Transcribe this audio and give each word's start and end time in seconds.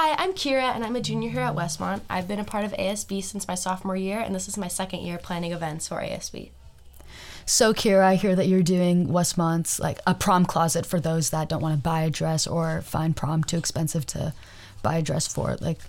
Hi, 0.00 0.14
I'm 0.16 0.32
Keira, 0.32 0.76
and 0.76 0.84
I'm 0.84 0.94
a 0.94 1.00
junior 1.00 1.28
here 1.28 1.40
at 1.40 1.56
Westmont. 1.56 2.02
I've 2.08 2.28
been 2.28 2.38
a 2.38 2.44
part 2.44 2.64
of 2.64 2.70
ASB 2.74 3.20
since 3.20 3.48
my 3.48 3.56
sophomore 3.56 3.96
year, 3.96 4.20
and 4.20 4.32
this 4.32 4.46
is 4.46 4.56
my 4.56 4.68
second 4.68 5.00
year 5.00 5.18
planning 5.18 5.50
events 5.50 5.88
for 5.88 5.96
ASB. 5.96 6.50
So, 7.44 7.74
Keira, 7.74 8.04
I 8.04 8.14
hear 8.14 8.36
that 8.36 8.46
you're 8.46 8.62
doing 8.62 9.08
Westmont's 9.08 9.80
like 9.80 9.98
a 10.06 10.14
prom 10.14 10.46
closet 10.46 10.86
for 10.86 11.00
those 11.00 11.30
that 11.30 11.48
don't 11.48 11.60
want 11.60 11.74
to 11.74 11.82
buy 11.82 12.02
a 12.02 12.10
dress 12.10 12.46
or 12.46 12.80
find 12.82 13.16
prom 13.16 13.42
too 13.42 13.56
expensive 13.56 14.06
to 14.06 14.34
buy 14.84 14.98
a 14.98 15.02
dress 15.02 15.26
for. 15.26 15.56
Like, 15.60 15.80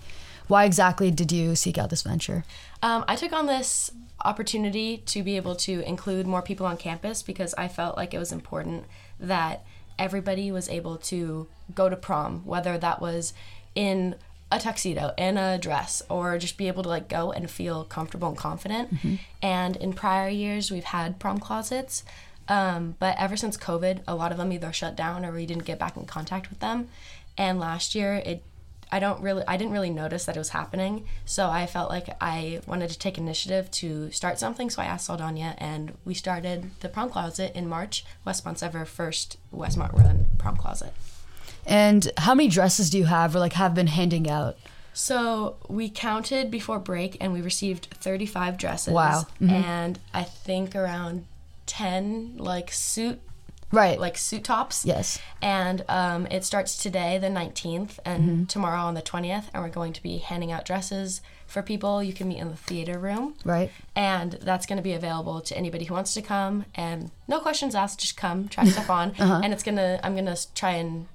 why 0.48 0.64
exactly 0.64 1.12
did 1.12 1.30
you 1.30 1.54
seek 1.54 1.78
out 1.78 1.90
this 1.90 2.02
venture? 2.02 2.42
Um, 2.82 3.04
I 3.06 3.14
took 3.14 3.32
on 3.32 3.46
this 3.46 3.92
opportunity 4.24 4.96
to 5.06 5.22
be 5.22 5.36
able 5.36 5.54
to 5.54 5.88
include 5.88 6.26
more 6.26 6.42
people 6.42 6.66
on 6.66 6.78
campus 6.78 7.22
because 7.22 7.54
I 7.54 7.68
felt 7.68 7.96
like 7.96 8.12
it 8.12 8.18
was 8.18 8.32
important 8.32 8.86
that 9.20 9.64
everybody 10.00 10.50
was 10.50 10.68
able 10.68 10.96
to 10.96 11.46
go 11.74 11.88
to 11.88 11.94
prom, 11.94 12.44
whether 12.44 12.76
that 12.76 13.00
was 13.00 13.34
in 13.74 14.16
a 14.52 14.58
tuxedo, 14.58 15.14
in 15.16 15.36
a 15.36 15.58
dress, 15.58 16.02
or 16.08 16.38
just 16.38 16.56
be 16.56 16.68
able 16.68 16.82
to 16.82 16.88
like 16.88 17.08
go 17.08 17.30
and 17.30 17.50
feel 17.50 17.84
comfortable 17.84 18.28
and 18.28 18.36
confident. 18.36 18.94
Mm-hmm. 18.94 19.14
And 19.42 19.76
in 19.76 19.92
prior 19.92 20.28
years, 20.28 20.70
we've 20.70 20.84
had 20.84 21.18
prom 21.18 21.38
closets, 21.38 22.04
um, 22.48 22.96
but 22.98 23.14
ever 23.18 23.36
since 23.36 23.56
COVID, 23.56 24.00
a 24.08 24.14
lot 24.14 24.32
of 24.32 24.38
them 24.38 24.52
either 24.52 24.72
shut 24.72 24.96
down 24.96 25.24
or 25.24 25.32
we 25.32 25.46
didn't 25.46 25.64
get 25.64 25.78
back 25.78 25.96
in 25.96 26.04
contact 26.04 26.50
with 26.50 26.58
them. 26.58 26.88
And 27.38 27.60
last 27.60 27.94
year, 27.94 28.14
it 28.24 28.42
I 28.92 28.98
don't 28.98 29.22
really 29.22 29.44
I 29.46 29.56
didn't 29.56 29.72
really 29.72 29.90
notice 29.90 30.24
that 30.24 30.36
it 30.36 30.40
was 30.40 30.48
happening, 30.48 31.06
so 31.24 31.48
I 31.48 31.66
felt 31.66 31.90
like 31.90 32.16
I 32.20 32.60
wanted 32.66 32.90
to 32.90 32.98
take 32.98 33.18
initiative 33.18 33.70
to 33.72 34.10
start 34.10 34.40
something. 34.40 34.68
So 34.68 34.82
I 34.82 34.86
asked 34.86 35.06
Saldana, 35.06 35.54
and 35.58 35.96
we 36.04 36.14
started 36.14 36.70
the 36.80 36.88
prom 36.88 37.08
closet 37.08 37.52
in 37.54 37.68
March, 37.68 38.04
Westmont's 38.26 38.64
ever 38.64 38.84
first 38.84 39.38
Westmont 39.54 39.92
run 39.92 40.26
prom 40.38 40.56
closet. 40.56 40.92
And 41.66 42.10
how 42.16 42.34
many 42.34 42.48
dresses 42.48 42.90
do 42.90 42.98
you 42.98 43.04
have 43.04 43.34
or 43.34 43.38
like 43.38 43.52
have 43.54 43.74
been 43.74 43.86
handing 43.88 44.28
out? 44.30 44.56
So 44.92 45.56
we 45.68 45.88
counted 45.88 46.50
before 46.50 46.78
break, 46.78 47.16
and 47.20 47.32
we 47.32 47.40
received 47.40 47.88
35 47.94 48.58
dresses. 48.58 48.92
Wow. 48.92 49.26
Mhm. 49.40 49.50
And 49.50 49.98
I 50.12 50.24
think 50.24 50.74
around 50.74 51.26
10 51.66 52.34
like 52.38 52.72
suit 52.72 53.20
Right. 53.72 54.00
like 54.00 54.18
suit 54.18 54.42
tops. 54.42 54.84
yes. 54.84 55.20
And 55.40 55.84
um, 55.88 56.26
it 56.28 56.44
starts 56.44 56.76
today, 56.76 57.18
the 57.18 57.28
19th, 57.28 58.00
and 58.04 58.22
Mm-hmm. 58.24 58.44
tomorrow 58.46 58.80
on 58.80 58.94
the 58.94 59.00
20th. 59.02 59.44
And 59.54 59.62
we're 59.62 59.68
going 59.68 59.92
to 59.92 60.02
be 60.02 60.18
handing 60.18 60.50
out 60.50 60.64
dresses 60.64 61.20
for 61.46 61.62
people. 61.62 62.02
You 62.02 62.12
can 62.12 62.26
meet 62.26 62.38
in 62.38 62.50
the 62.50 62.56
theater 62.56 62.98
room. 62.98 63.36
Right. 63.44 63.70
And 63.94 64.32
that's 64.42 64.66
going 64.66 64.78
to 64.78 64.82
be 64.82 64.92
available 64.92 65.40
to 65.42 65.56
anybody 65.56 65.84
who 65.84 65.94
wants 65.94 66.14
to 66.14 66.22
come. 66.22 66.64
And 66.74 67.12
no 67.28 67.38
questions 67.38 67.76
asked, 67.76 68.00
just 68.00 68.16
come, 68.16 68.48
try 68.48 68.64
stuff 68.68 68.90
on. 68.90 69.10
Uh-huh. 69.16 69.40
And 69.44 69.52
it's 69.52 69.62
going 69.62 69.76
to, 69.76 70.00
I'm 70.04 70.14
going 70.14 70.26
to 70.26 70.52
try 70.54 70.72
and, 70.72 71.06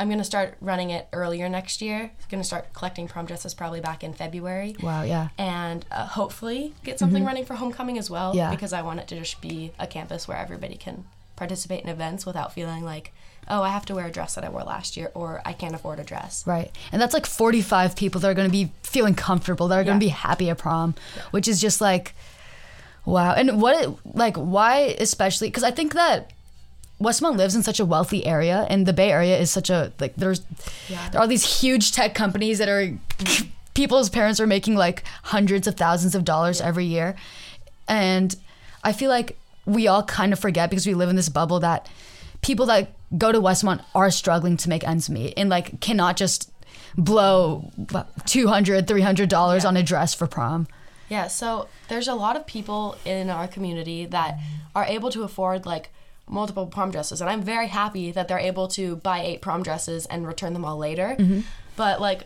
I'm 0.00 0.08
going 0.08 0.18
to 0.18 0.24
start 0.24 0.56
running 0.62 0.88
it 0.88 1.08
earlier 1.12 1.46
next 1.50 1.82
year. 1.82 1.98
I'm 1.98 2.28
going 2.30 2.40
to 2.40 2.46
start 2.46 2.72
collecting 2.72 3.06
prom 3.06 3.26
dresses 3.26 3.52
probably 3.52 3.82
back 3.82 4.02
in 4.02 4.14
February. 4.14 4.74
Wow. 4.82 5.02
Yeah. 5.02 5.28
And 5.36 5.84
uh, 5.90 6.06
hopefully 6.06 6.72
get 6.82 6.98
something 6.98 7.22
running 7.22 7.44
for 7.44 7.52
homecoming 7.52 7.98
as 7.98 8.08
well. 8.08 8.30
Mm-hmm. 8.30 8.38
Yeah. 8.38 8.50
Because 8.50 8.72
I 8.72 8.80
want 8.80 9.00
it 9.00 9.08
to 9.08 9.18
just 9.18 9.42
be 9.42 9.72
a 9.78 9.86
campus 9.86 10.26
where 10.26 10.38
everybody 10.38 10.76
can 10.76 11.04
participate 11.36 11.84
in 11.84 11.90
events 11.90 12.24
without 12.24 12.54
feeling 12.54 12.82
like, 12.82 13.12
oh, 13.46 13.62
I 13.62 13.68
have 13.68 13.84
to 13.86 13.94
wear 13.94 14.06
a 14.06 14.10
dress 14.10 14.36
that 14.36 14.44
I 14.44 14.48
wore 14.48 14.62
last 14.62 14.96
year 14.96 15.12
or 15.14 15.42
I 15.44 15.52
can't 15.52 15.74
afford 15.74 16.00
a 16.00 16.04
dress. 16.04 16.46
Right. 16.46 16.74
And 16.92 17.02
that's 17.02 17.12
like 17.12 17.26
45 17.26 17.94
people 17.94 18.22
that 18.22 18.30
are 18.30 18.34
going 18.34 18.48
to 18.48 18.52
be 18.52 18.72
feeling 18.82 19.14
comfortable, 19.14 19.68
that 19.68 19.78
are 19.78 19.84
going 19.84 20.00
to 20.00 20.04
be 20.04 20.08
happy 20.08 20.48
at 20.48 20.56
prom, 20.56 20.94
which 21.30 21.46
is 21.46 21.60
just 21.60 21.82
like, 21.82 22.14
wow. 23.04 23.34
And 23.34 23.60
what, 23.60 23.84
it, 23.84 23.90
like, 24.16 24.36
why 24.36 24.96
especially? 24.98 25.48
Because 25.48 25.62
I 25.62 25.72
think 25.72 25.92
that 25.92 26.30
Westmont 27.00 27.36
lives 27.36 27.54
in 27.54 27.62
such 27.62 27.80
a 27.80 27.84
wealthy 27.84 28.26
area, 28.26 28.66
and 28.68 28.84
the 28.86 28.92
Bay 28.92 29.10
Area 29.10 29.38
is 29.38 29.50
such 29.50 29.70
a, 29.70 29.92
like, 30.00 30.14
there's, 30.16 30.42
Yeah. 30.88 31.08
there 31.10 31.20
are 31.20 31.26
these 31.26 31.60
huge 31.60 31.92
tech 31.92 32.14
companies 32.14 32.58
that 32.58 32.68
are, 32.68 32.92
people's 33.74 34.10
parents 34.10 34.38
are 34.40 34.46
making 34.46 34.74
like 34.76 35.02
hundreds 35.24 35.66
of 35.66 35.76
thousands 35.76 36.14
of 36.14 36.24
dollars 36.24 36.60
every 36.60 36.84
year. 36.84 37.16
And 37.88 38.34
I 38.84 38.92
feel 38.92 39.08
like 39.10 39.38
we 39.64 39.86
all 39.88 40.02
kind 40.02 40.32
of 40.32 40.38
forget 40.38 40.68
because 40.70 40.86
we 40.86 40.94
live 40.94 41.08
in 41.08 41.16
this 41.16 41.28
bubble 41.28 41.60
that 41.60 41.88
people 42.42 42.66
that 42.66 42.90
go 43.16 43.32
to 43.32 43.40
Westmont 43.40 43.82
are 43.94 44.10
struggling 44.10 44.56
to 44.58 44.68
make 44.68 44.86
ends 44.86 45.08
meet 45.08 45.34
and 45.36 45.48
like 45.48 45.80
cannot 45.80 46.16
just 46.16 46.50
blow 46.96 47.70
what, 47.92 48.08
200 48.26 48.86
300 48.86 49.28
dollars 49.28 49.62
Yeah. 49.62 49.68
on 49.68 49.76
a 49.76 49.82
dress 49.82 50.12
for 50.14 50.26
prom 50.26 50.66
Yeah, 51.08 51.28
so 51.28 51.68
there's 51.88 52.08
a 52.08 52.14
lot 52.14 52.36
of 52.36 52.46
people 52.46 52.96
in 53.04 53.30
our 53.30 53.46
community 53.48 54.06
that 54.06 54.38
are 54.74 54.84
able 54.84 55.10
to 55.10 55.22
afford 55.22 55.66
like 55.66 55.90
multiple 56.30 56.66
prom 56.66 56.90
dresses, 56.90 57.20
and 57.20 57.28
I'm 57.28 57.42
very 57.42 57.68
happy 57.68 58.12
that 58.12 58.28
they're 58.28 58.38
able 58.38 58.68
to 58.68 58.96
buy 58.96 59.20
eight 59.20 59.42
prom 59.42 59.62
dresses 59.62 60.06
and 60.06 60.26
return 60.26 60.52
them 60.52 60.64
all 60.64 60.78
later. 60.78 61.16
Mm-hmm. 61.18 61.40
But 61.76 62.00
like 62.00 62.24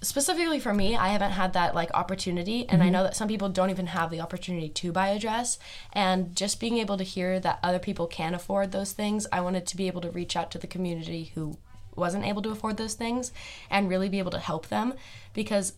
specifically 0.00 0.58
for 0.58 0.74
me, 0.74 0.96
I 0.96 1.08
haven't 1.08 1.32
had 1.32 1.52
that 1.52 1.74
like 1.74 1.90
opportunity, 1.94 2.68
and 2.68 2.82
I 2.82 2.86
mm-hmm. 2.86 2.92
know 2.92 3.02
that 3.04 3.16
some 3.16 3.28
people 3.28 3.48
don't 3.48 3.70
even 3.70 3.86
have 3.88 4.10
the 4.10 4.20
opportunity 4.20 4.68
to 4.68 4.92
buy 4.92 5.08
a 5.08 5.18
dress. 5.18 5.58
And 5.92 6.34
just 6.34 6.60
being 6.60 6.78
able 6.78 6.96
to 6.98 7.04
hear 7.04 7.38
that 7.40 7.58
other 7.62 7.78
people 7.78 8.06
can 8.06 8.34
afford 8.34 8.72
those 8.72 8.92
things, 8.92 9.26
I 9.32 9.40
wanted 9.40 9.66
to 9.66 9.76
be 9.76 9.86
able 9.86 10.00
to 10.02 10.10
reach 10.10 10.36
out 10.36 10.50
to 10.52 10.58
the 10.58 10.66
community 10.66 11.32
who 11.34 11.56
wasn't 11.94 12.24
able 12.24 12.42
to 12.42 12.50
afford 12.50 12.76
those 12.76 12.94
things 12.94 13.32
and 13.70 13.88
really 13.88 14.08
be 14.08 14.18
able 14.18 14.30
to 14.30 14.38
help 14.38 14.68
them 14.68 14.94
because 15.34 15.74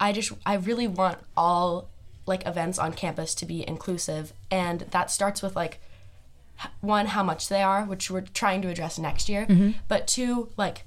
I 0.00 0.12
just 0.12 0.32
I 0.46 0.54
really 0.54 0.88
want 0.88 1.18
all 1.36 1.88
like 2.26 2.46
events 2.46 2.78
on 2.78 2.92
campus 2.92 3.34
to 3.36 3.46
be 3.46 3.66
inclusive 3.66 4.32
and 4.50 4.80
that 4.80 5.10
starts 5.10 5.42
with 5.42 5.56
like 5.56 5.80
one 6.80 7.06
how 7.06 7.22
much 7.22 7.48
they 7.48 7.62
are 7.62 7.84
which 7.84 8.10
we're 8.10 8.20
trying 8.22 8.60
to 8.62 8.68
address 8.68 8.98
next 8.98 9.28
year 9.28 9.46
mm-hmm. 9.46 9.70
but 9.88 10.06
two 10.06 10.48
like 10.56 10.84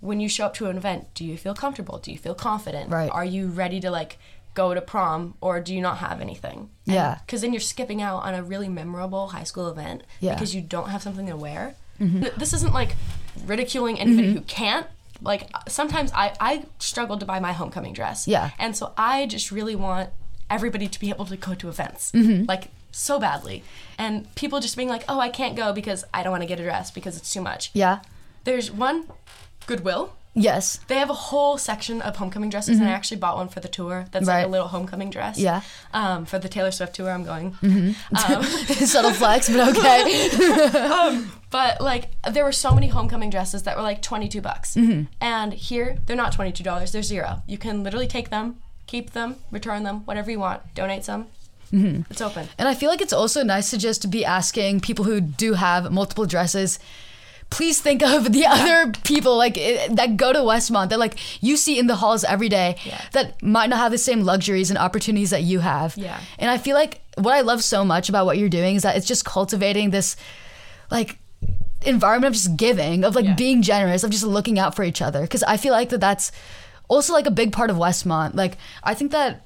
when 0.00 0.20
you 0.20 0.28
show 0.28 0.46
up 0.46 0.54
to 0.54 0.66
an 0.66 0.76
event 0.76 1.06
do 1.14 1.24
you 1.24 1.36
feel 1.36 1.54
comfortable 1.54 1.98
do 1.98 2.12
you 2.12 2.18
feel 2.18 2.34
confident 2.34 2.90
Right. 2.90 3.10
are 3.10 3.24
you 3.24 3.48
ready 3.48 3.80
to 3.80 3.90
like 3.90 4.18
go 4.54 4.74
to 4.74 4.80
prom 4.80 5.34
or 5.40 5.60
do 5.60 5.74
you 5.74 5.80
not 5.80 5.98
have 5.98 6.20
anything 6.20 6.70
Yeah. 6.84 7.18
because 7.26 7.40
then 7.42 7.52
you're 7.52 7.60
skipping 7.60 8.00
out 8.02 8.18
on 8.24 8.34
a 8.34 8.42
really 8.42 8.68
memorable 8.68 9.28
high 9.28 9.44
school 9.44 9.68
event 9.68 10.02
Yeah. 10.20 10.34
because 10.34 10.54
you 10.54 10.60
don't 10.60 10.88
have 10.90 11.02
something 11.02 11.26
to 11.26 11.36
wear 11.36 11.74
mm-hmm. 12.00 12.20
Th- 12.22 12.34
this 12.34 12.52
isn't 12.52 12.72
like 12.74 12.96
ridiculing 13.46 13.98
anybody 14.00 14.28
mm-hmm. 14.28 14.38
who 14.38 14.42
can't 14.44 14.86
like 15.20 15.48
sometimes 15.68 16.12
I, 16.12 16.32
I 16.40 16.64
struggled 16.78 17.20
to 17.20 17.26
buy 17.26 17.40
my 17.40 17.52
homecoming 17.52 17.92
dress 17.92 18.28
Yeah. 18.28 18.50
and 18.58 18.76
so 18.76 18.92
I 18.96 19.26
just 19.26 19.50
really 19.50 19.74
want 19.76 20.10
everybody 20.50 20.88
to 20.88 20.98
be 21.00 21.10
able 21.10 21.26
to 21.26 21.36
go 21.36 21.54
to 21.54 21.68
events, 21.68 22.10
Mm-hmm. 22.12 22.44
like 22.48 22.68
so 22.90 23.18
badly. 23.18 23.62
And 23.98 24.32
people 24.34 24.60
just 24.60 24.76
being 24.76 24.88
like, 24.88 25.04
oh, 25.08 25.18
I 25.20 25.28
can't 25.28 25.56
go 25.56 25.72
because 25.72 26.04
I 26.14 26.22
don't 26.22 26.30
want 26.32 26.42
to 26.42 26.46
get 26.48 26.60
a 26.60 26.62
dress 26.62 26.90
because 26.90 27.16
it's 27.16 27.32
too 27.32 27.40
much. 27.42 27.70
yeah 27.74 28.00
There's 28.44 28.70
one, 28.70 29.06
Goodwill. 29.66 30.14
yes 30.34 30.78
They 30.88 30.96
have 30.98 31.10
a 31.10 31.14
whole 31.30 31.58
section 31.58 32.00
of 32.02 32.16
homecoming 32.16 32.48
dresses, 32.50 32.78
and 32.78 32.88
I 32.88 32.92
actually 32.92 33.16
bought 33.18 33.36
one 33.36 33.48
for 33.48 33.60
the 33.60 33.68
tour. 33.68 34.06
That's 34.12 34.26
like 34.26 34.38
Mm-hmm. 34.38 34.48
A 34.48 34.52
little 34.52 34.68
homecoming 34.68 35.10
dress. 35.10 35.36
Yeah. 35.38 35.62
Um, 35.92 36.24
for 36.26 36.38
the 36.38 36.48
Taylor 36.48 36.70
Swift 36.70 36.94
tour, 36.94 37.10
I'm 37.10 37.24
going. 37.24 37.52
Mm-hmm. 37.62 38.84
subtle 38.84 39.12
flex 39.12 39.48
but 39.48 39.76
okay 39.76 41.24
But 41.50 41.80
like, 41.80 42.10
there 42.30 42.44
were 42.44 42.52
so 42.52 42.72
many 42.74 42.88
homecoming 42.88 43.30
dresses 43.30 43.62
that 43.62 43.74
were 43.76 43.82
like 43.82 44.02
22 44.02 44.40
bucks, 44.42 44.74
Mm-hmm. 44.74 45.04
and 45.20 45.52
here 45.54 45.98
they're 46.06 46.16
not 46.16 46.32
22 46.32 46.62
dollars. 46.62 46.92
They're 46.92 47.02
zero. 47.02 47.42
You 47.46 47.58
can 47.58 47.82
literally 47.82 48.06
take 48.06 48.28
them, 48.30 48.56
keep 48.86 49.10
them, 49.12 49.36
return 49.50 49.82
them, 49.82 50.04
whatever 50.04 50.30
you 50.30 50.38
want, 50.38 50.60
donate 50.74 51.04
some. 51.04 51.26
Mm-hmm. 51.72 52.10
It's 52.10 52.20
open. 52.22 52.48
and 52.58 52.66
i 52.68 52.74
feel 52.74 52.88
like 52.88 53.02
it's 53.02 53.12
also 53.12 53.42
nice 53.44 53.68
to 53.70 53.78
just 53.78 54.10
be 54.10 54.24
asking 54.24 54.80
people 54.80 55.04
who 55.04 55.20
do 55.20 55.52
have 55.54 55.92
multiple 55.92 56.24
dresses 56.24 56.78
please 57.50 57.80
think 57.80 58.02
of 58.02 58.32
the 58.32 58.44
other 58.46 58.92
people 59.04 59.36
like 59.36 59.56
i- 59.58 59.88
that 59.92 60.16
go 60.16 60.32
to 60.32 60.38
westmont 60.38 60.88
that 60.90 60.98
like 60.98 61.16
you 61.42 61.56
see 61.56 61.78
in 61.78 61.86
the 61.86 61.96
halls 61.96 62.24
every 62.24 62.48
day 62.48 62.76
Yeah. 62.84 63.00
that 63.12 63.42
might 63.42 63.68
not 63.70 63.78
have 63.80 63.92
the 63.92 63.98
same 63.98 64.22
luxuries 64.22 64.70
and 64.70 64.78
opportunities 64.78 65.30
that 65.30 65.42
you 65.42 65.58
have 65.60 65.94
Yeah. 65.96 66.18
and 66.38 66.50
i 66.50 66.56
feel 66.58 66.74
like 66.74 67.00
what 67.16 67.34
i 67.34 67.40
love 67.42 67.62
so 67.62 67.84
much 67.84 68.08
about 68.08 68.24
what 68.26 68.38
you're 68.38 68.48
doing 68.60 68.76
is 68.76 68.82
that 68.82 68.96
it's 68.96 69.06
just 69.06 69.24
cultivating 69.26 69.90
this 69.90 70.16
like 70.90 71.18
environment 71.82 72.28
of 72.34 72.34
just 72.42 72.56
giving 72.56 73.04
of 73.04 73.14
like 73.14 73.24
Yeah. 73.24 73.34
being 73.34 73.62
generous 73.62 74.04
of 74.04 74.10
just 74.10 74.24
looking 74.24 74.58
out 74.58 74.74
for 74.74 74.84
each 74.84 75.00
other 75.02 75.20
because 75.22 75.42
i 75.44 75.56
feel 75.56 75.72
like 75.72 75.90
that 75.90 76.00
that's 76.00 76.32
also 76.88 77.12
like 77.12 77.26
a 77.26 77.30
big 77.30 77.52
part 77.52 77.70
of 77.70 77.76
westmont 77.76 78.34
like 78.34 78.56
i 78.82 78.94
think 78.94 79.10
that 79.12 79.42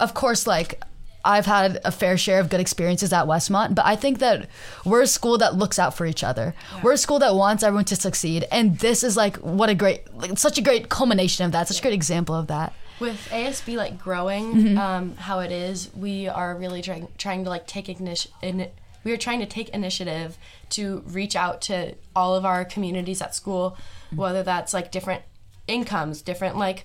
of 0.00 0.14
course 0.14 0.46
like 0.46 0.80
i've 1.24 1.46
had 1.46 1.80
a 1.84 1.90
fair 1.90 2.16
share 2.16 2.40
of 2.40 2.48
good 2.50 2.60
experiences 2.60 3.12
at 3.12 3.26
westmont 3.26 3.74
but 3.74 3.84
i 3.86 3.96
think 3.96 4.18
that 4.18 4.48
we're 4.84 5.02
a 5.02 5.06
school 5.06 5.38
that 5.38 5.54
looks 5.56 5.78
out 5.78 5.94
for 5.96 6.06
each 6.06 6.22
other 6.24 6.54
we're 6.82 6.92
a 6.92 6.98
school 6.98 7.18
that 7.18 7.34
wants 7.34 7.62
everyone 7.62 7.84
to 7.84 7.96
succeed 7.96 8.46
and 8.52 8.78
this 8.78 9.02
is 9.02 9.16
like 9.16 9.36
what 9.38 9.68
a 9.68 9.74
great 9.74 10.00
like 10.14 10.38
such 10.38 10.58
a 10.58 10.62
great 10.62 10.88
culmination 10.88 11.44
of 11.46 11.52
that 11.52 11.66
such 11.68 11.78
a 11.78 11.82
great 11.82 11.94
example 11.94 12.34
of 12.34 12.46
that 12.48 12.72
with 13.00 13.28
ASB 13.32 13.76
like 13.76 13.98
growing 13.98 14.54
Mm-hmm. 14.54 14.78
um, 14.78 15.16
how 15.16 15.40
it 15.40 15.50
is, 15.50 15.90
we 15.96 16.28
are 16.28 16.54
really 16.56 16.80
trying 16.80 17.08
trying 17.18 17.42
to 17.42 17.50
like 17.50 17.66
take 17.66 17.88
ignition. 17.88 18.30
In, 18.40 18.68
we 19.02 19.12
are 19.12 19.16
trying 19.16 19.40
to 19.40 19.46
take 19.46 19.68
initiative 19.70 20.38
to 20.70 21.02
reach 21.06 21.34
out 21.34 21.60
to 21.62 21.96
all 22.14 22.36
of 22.36 22.44
our 22.44 22.64
communities 22.64 23.20
at 23.20 23.34
school, 23.34 23.76
Mm-hmm. 24.06 24.16
whether 24.16 24.42
that's 24.44 24.72
like 24.72 24.92
different 24.92 25.22
incomes, 25.66 26.22
different 26.22 26.56
like 26.56 26.84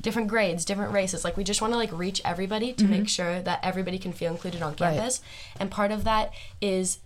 different 0.00 0.28
grades, 0.28 0.64
different 0.64 0.92
races. 0.92 1.24
Like 1.24 1.36
we 1.36 1.44
just 1.44 1.60
want 1.60 1.72
to 1.72 1.76
like 1.76 1.92
reach 1.92 2.20
everybody 2.24 2.72
to 2.74 2.84
make 2.84 3.08
sure 3.08 3.40
that 3.42 3.60
everybody 3.62 3.98
can 3.98 4.12
feel 4.12 4.30
included 4.32 4.62
on 4.62 4.74
Mm-hmm. 4.74 4.84
Right. 4.84 4.94
campus. 4.94 5.20
And 5.58 5.70
part 5.70 5.90
of 5.92 6.04
that 6.04 6.32
is 6.60 6.98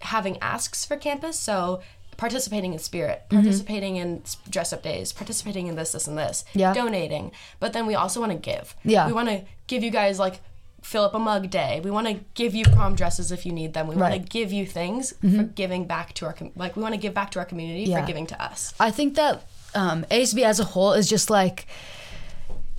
having 0.00 0.38
asks 0.40 0.84
for 0.84 0.96
campus. 0.96 1.38
So 1.38 1.82
participating 2.16 2.72
in 2.72 2.78
spirit, 2.78 3.22
participating 3.30 3.96
in 3.96 4.22
dress 4.48 4.72
up 4.72 4.82
days, 4.82 5.12
participating 5.12 5.66
in 5.66 5.74
this, 5.76 5.92
this, 5.92 6.06
and 6.06 6.16
this, 6.16 6.44
Yeah. 6.54 6.72
donating. 6.72 7.32
But 7.58 7.72
then 7.72 7.86
we 7.86 7.94
also 7.94 8.20
want 8.20 8.30
to 8.32 8.38
give. 8.38 8.76
Yeah. 8.84 9.06
We 9.06 9.12
want 9.12 9.28
to 9.28 9.42
give 9.66 9.82
you 9.82 9.90
guys 9.90 10.18
like 10.18 10.40
fill 10.82 11.04
up 11.04 11.14
a 11.14 11.18
mug 11.18 11.48
day. 11.50 11.80
We 11.82 11.90
want 11.90 12.06
to 12.08 12.14
give 12.34 12.54
you 12.54 12.64
prom 12.64 12.94
dresses 12.96 13.30
if 13.32 13.46
you 13.46 13.52
need 13.52 13.72
them. 13.72 13.86
We 13.86 13.94
want 13.96 14.14
to 14.14 14.18
give 14.20 14.52
you 14.52 14.66
things 14.66 15.14
for 15.20 15.44
giving 15.44 15.86
back 15.86 16.12
to 16.14 16.26
our 16.26 16.32
com- 16.32 16.50
like 16.56 16.76
we 16.76 16.82
want 16.82 16.94
to 16.94 17.00
give 17.00 17.14
back 17.14 17.30
to 17.32 17.38
our 17.38 17.44
community 17.44 17.84
Yeah. 17.84 18.00
for 18.00 18.06
giving 18.06 18.26
to 18.28 18.40
us. 18.42 18.74
I 18.80 18.90
think 18.90 19.14
that 19.14 19.44
um, 19.74 20.04
ASB 20.10 20.42
as 20.42 20.60
a 20.60 20.64
whole 20.64 20.92
is 20.92 21.08
just 21.08 21.30
like 21.30 21.66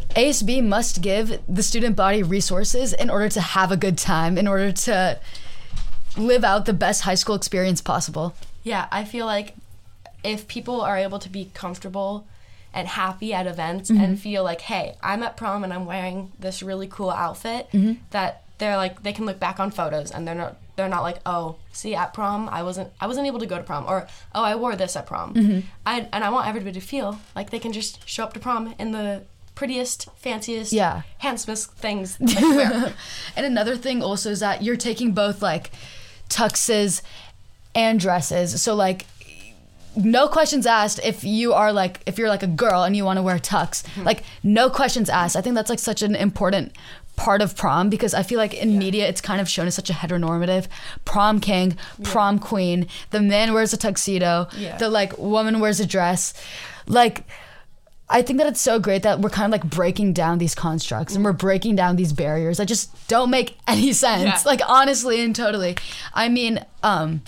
ASB 0.09 0.63
must 0.63 1.01
give 1.01 1.39
the 1.47 1.63
student 1.63 1.95
body 1.95 2.21
resources 2.23 2.93
in 2.93 3.09
order 3.09 3.29
to 3.29 3.41
have 3.41 3.71
a 3.71 3.77
good 3.77 3.97
time, 3.97 4.37
in 4.37 4.47
order 4.47 4.71
to 4.71 5.19
live 6.17 6.43
out 6.43 6.65
the 6.65 6.73
best 6.73 7.01
high 7.01 7.15
school 7.15 7.35
experience 7.35 7.81
possible. 7.81 8.35
Yeah, 8.63 8.87
I 8.91 9.03
feel 9.03 9.25
like 9.25 9.55
if 10.23 10.47
people 10.47 10.81
are 10.81 10.97
able 10.97 11.19
to 11.19 11.29
be 11.29 11.49
comfortable 11.53 12.27
and 12.73 12.87
happy 12.87 13.33
at 13.33 13.45
events 13.45 13.89
and 13.89 14.19
feel 14.19 14.43
like, 14.43 14.61
hey, 14.61 14.95
I'm 15.01 15.21
at 15.23 15.37
prom 15.37 15.63
and 15.63 15.73
I'm 15.73 15.85
wearing 15.85 16.31
this 16.39 16.63
really 16.63 16.87
cool 16.87 17.11
outfit, 17.11 17.67
that 18.11 18.43
they're 18.59 18.77
like 18.77 19.03
they 19.03 19.13
can 19.13 19.25
look 19.25 19.39
back 19.39 19.59
on 19.59 19.71
photos 19.71 20.11
and 20.11 20.27
they're 20.27 20.35
not 20.35 20.57
they're 20.75 20.89
not 20.89 21.03
like, 21.03 21.19
oh, 21.25 21.55
see 21.71 21.93
at 21.95 22.13
prom 22.13 22.49
I 22.49 22.63
wasn't 22.63 22.91
I 22.99 23.07
wasn't 23.07 23.27
able 23.27 23.39
to 23.39 23.45
go 23.45 23.57
to 23.57 23.63
prom 23.63 23.85
or 23.87 24.07
oh 24.33 24.43
I 24.43 24.55
wore 24.55 24.75
this 24.75 24.95
at 24.95 25.05
prom. 25.05 25.33
Mm-hmm. 25.33 25.59
I 25.85 26.07
and 26.11 26.23
I 26.23 26.29
want 26.29 26.47
everybody 26.47 26.79
to 26.79 26.85
feel 26.85 27.19
like 27.35 27.49
they 27.51 27.59
can 27.59 27.71
just 27.73 28.07
show 28.07 28.23
up 28.23 28.33
to 28.33 28.39
prom 28.39 28.73
in 28.79 28.91
the 28.91 29.23
prettiest, 29.55 30.09
fanciest, 30.15 30.73
Yeah. 30.73 31.03
handsomest 31.19 31.71
things 31.73 32.17
wear. 32.41 32.93
And 33.35 33.45
another 33.45 33.77
thing 33.77 34.01
also 34.01 34.31
is 34.31 34.39
that 34.39 34.63
you're 34.63 34.77
taking 34.77 35.11
both 35.11 35.41
like 35.43 35.69
tuxes 36.29 37.01
and 37.75 37.99
dresses. 37.99 38.61
So 38.61 38.73
like 38.75 39.05
no 39.95 40.27
questions 40.27 40.65
asked 40.65 40.99
if 41.03 41.23
you 41.23 41.53
are 41.53 41.71
like 41.71 42.01
if 42.07 42.17
you're 42.17 42.29
like 42.29 42.41
a 42.41 42.47
girl 42.47 42.83
and 42.83 42.95
you 42.95 43.05
want 43.05 43.17
to 43.17 43.21
wear 43.23 43.37
tux. 43.37 43.83
Mm-hmm. 43.83 44.03
Like 44.03 44.23
no 44.41 44.69
questions 44.69 45.09
asked. 45.09 45.35
I 45.35 45.41
think 45.41 45.53
that's 45.55 45.69
like 45.69 45.79
such 45.79 46.01
an 46.01 46.15
important 46.15 46.73
part 47.15 47.41
of 47.41 47.55
prom 47.55 47.89
because 47.89 48.13
I 48.13 48.23
feel 48.23 48.37
like 48.39 48.53
in 48.53 48.77
media 48.77 49.07
it's 49.07 49.21
kind 49.21 49.39
of 49.39 49.47
shown 49.47 49.67
as 49.67 49.75
such 49.75 49.89
a 49.89 49.93
heteronormative 49.93 50.67
prom 51.05 51.39
king, 51.39 51.77
prom 52.03 52.39
queen, 52.39 52.87
the 53.11 53.21
man 53.21 53.53
wears 53.53 53.71
a 53.73 53.77
tuxedo, 53.77 54.47
Yeah. 54.57 54.77
the 54.77 54.89
like 54.89 55.17
woman 55.17 55.59
wears 55.59 55.79
a 55.79 55.85
dress. 55.85 56.33
Like 56.87 57.23
I 58.09 58.21
think 58.21 58.37
that 58.39 58.47
it's 58.47 58.61
so 58.61 58.79
great 58.79 59.03
that 59.03 59.21
we're 59.21 59.29
kind 59.29 59.45
of 59.45 59.51
like 59.59 59.69
breaking 59.69 60.13
down 60.13 60.37
these 60.37 60.53
constructs 60.55 61.15
and 61.15 61.23
we're 61.23 61.31
breaking 61.33 61.75
down 61.75 61.95
these 61.95 62.13
barriers 62.13 62.57
that 62.57 62.67
just 62.67 62.89
don't 63.07 63.29
make 63.29 63.57
any 63.67 63.93
sense. 63.93 64.23
Yeah. 64.23 64.41
Like 64.45 64.61
honestly 64.67 65.21
and 65.23 65.35
totally. 65.35 65.77
I 66.13 66.29
mean, 66.29 66.65
um 66.83 67.21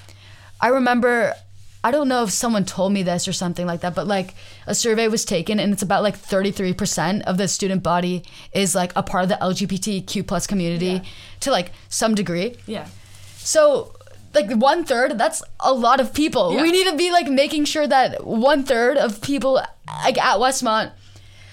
I 0.62 0.70
remember 0.70 1.34
I 1.88 1.92
don't 1.92 2.08
know 2.08 2.24
if 2.24 2.32
someone 2.32 2.66
told 2.66 2.92
me 2.94 3.04
this 3.04 3.28
or 3.28 3.34
something 3.34 3.68
like 3.72 3.82
that, 3.82 3.94
but 3.96 4.08
like 4.08 4.34
a 4.66 4.74
survey 4.74 5.08
was 5.08 5.24
taken 5.26 5.60
and 5.60 5.72
it's 5.74 5.84
about 5.84 6.02
like 6.08 6.18
33% 6.18 7.22
of 7.30 7.38
the 7.38 7.48
student 7.48 7.84
body 7.84 8.24
is 8.54 8.74
like 8.82 8.92
a 8.96 9.04
part 9.04 9.24
of 9.26 9.30
the 9.30 9.36
LGBTQ 9.50 10.26
plus 10.26 10.48
community 10.48 10.86
Yeah. 10.98 11.04
to 11.42 11.52
like 11.52 11.72
some 11.90 12.16
degree. 12.16 12.56
yeah. 12.66 12.88
So 13.38 13.94
like 14.34 14.50
one 14.52 14.84
third, 14.84 15.18
that's 15.18 15.44
a 15.60 15.72
lot 15.74 16.00
of 16.00 16.14
people. 16.14 16.54
Yeah. 16.54 16.62
We 16.64 16.72
need 16.72 16.88
to 16.90 16.98
be 16.98 17.12
like 17.12 17.28
making 17.30 17.66
sure 17.66 17.88
that 17.88 18.26
one 18.26 18.64
third 18.64 18.98
of 18.98 19.22
people 19.22 19.54
like 20.06 20.18
at 20.18 20.38
Westmont 20.40 20.92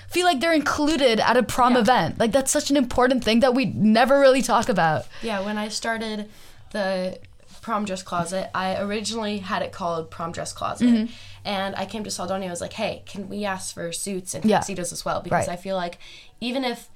feel 0.09 0.27
like 0.27 0.41
they're 0.41 0.53
included 0.65 1.21
at 1.21 1.37
a 1.37 1.43
prom 1.43 1.75
Yeah. 1.75 1.81
event. 1.81 2.19
Like 2.19 2.33
that's 2.33 2.51
such 2.51 2.71
an 2.71 2.77
important 2.77 3.23
thing 3.25 3.41
that 3.41 3.55
we 3.55 3.67
never 3.67 4.19
really 4.19 4.43
talk 4.43 4.69
about. 4.69 5.07
Yeah, 5.23 5.41
when 5.45 5.59
I 5.59 5.69
started 5.69 6.29
the 6.73 7.19
prom 7.63 7.85
dress 7.87 8.03
closet, 8.03 8.51
I 8.55 8.77
originally 8.83 9.39
had 9.39 9.63
it 9.63 9.73
called 9.73 10.11
prom 10.11 10.33
dress 10.33 10.53
closet. 10.53 10.87
Mm-hmm. 10.89 11.13
And 11.45 11.75
I 11.77 11.87
came 11.87 12.05
to 12.05 12.11
Saldana, 12.11 12.45
I 12.47 12.51
was 12.51 12.61
like, 12.61 12.75
hey, 12.75 13.03
can 13.07 13.29
we 13.31 13.45
ask 13.47 13.73
for 13.73 13.91
suits 13.93 14.35
and 14.35 14.45
Yeah. 14.45 14.59
tuxedos 14.59 14.93
as 14.93 15.05
well? 15.05 15.21
Because 15.23 15.49
Right. 15.49 15.55
I 15.59 15.63
feel 15.63 15.77
like 15.77 15.99
even 16.41 16.65
if 16.65 16.89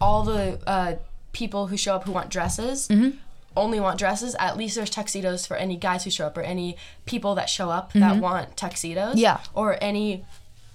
all 0.00 0.22
the 0.24 0.58
uh, 0.66 0.94
people 1.32 1.68
who 1.68 1.76
show 1.76 1.94
up 1.94 2.04
who 2.04 2.12
want 2.12 2.28
dresses 2.28 2.88
Mm-hmm. 2.88 3.16
only 3.56 3.80
want 3.80 3.98
dresses, 3.98 4.34
at 4.38 4.56
least 4.56 4.76
there's 4.76 4.90
tuxedos 4.90 5.46
for 5.46 5.56
any 5.56 5.76
guys 5.76 6.04
who 6.04 6.10
show 6.10 6.26
up 6.26 6.36
or 6.36 6.42
any 6.42 6.76
people 7.06 7.34
that 7.36 7.48
show 7.48 7.70
up 7.70 7.92
that 7.94 8.16
want 8.18 8.56
tuxedos. 8.56 9.10
Mm-hmm. 9.10 9.18
Yeah. 9.18 9.38
Or 9.54 9.76
any 9.80 10.24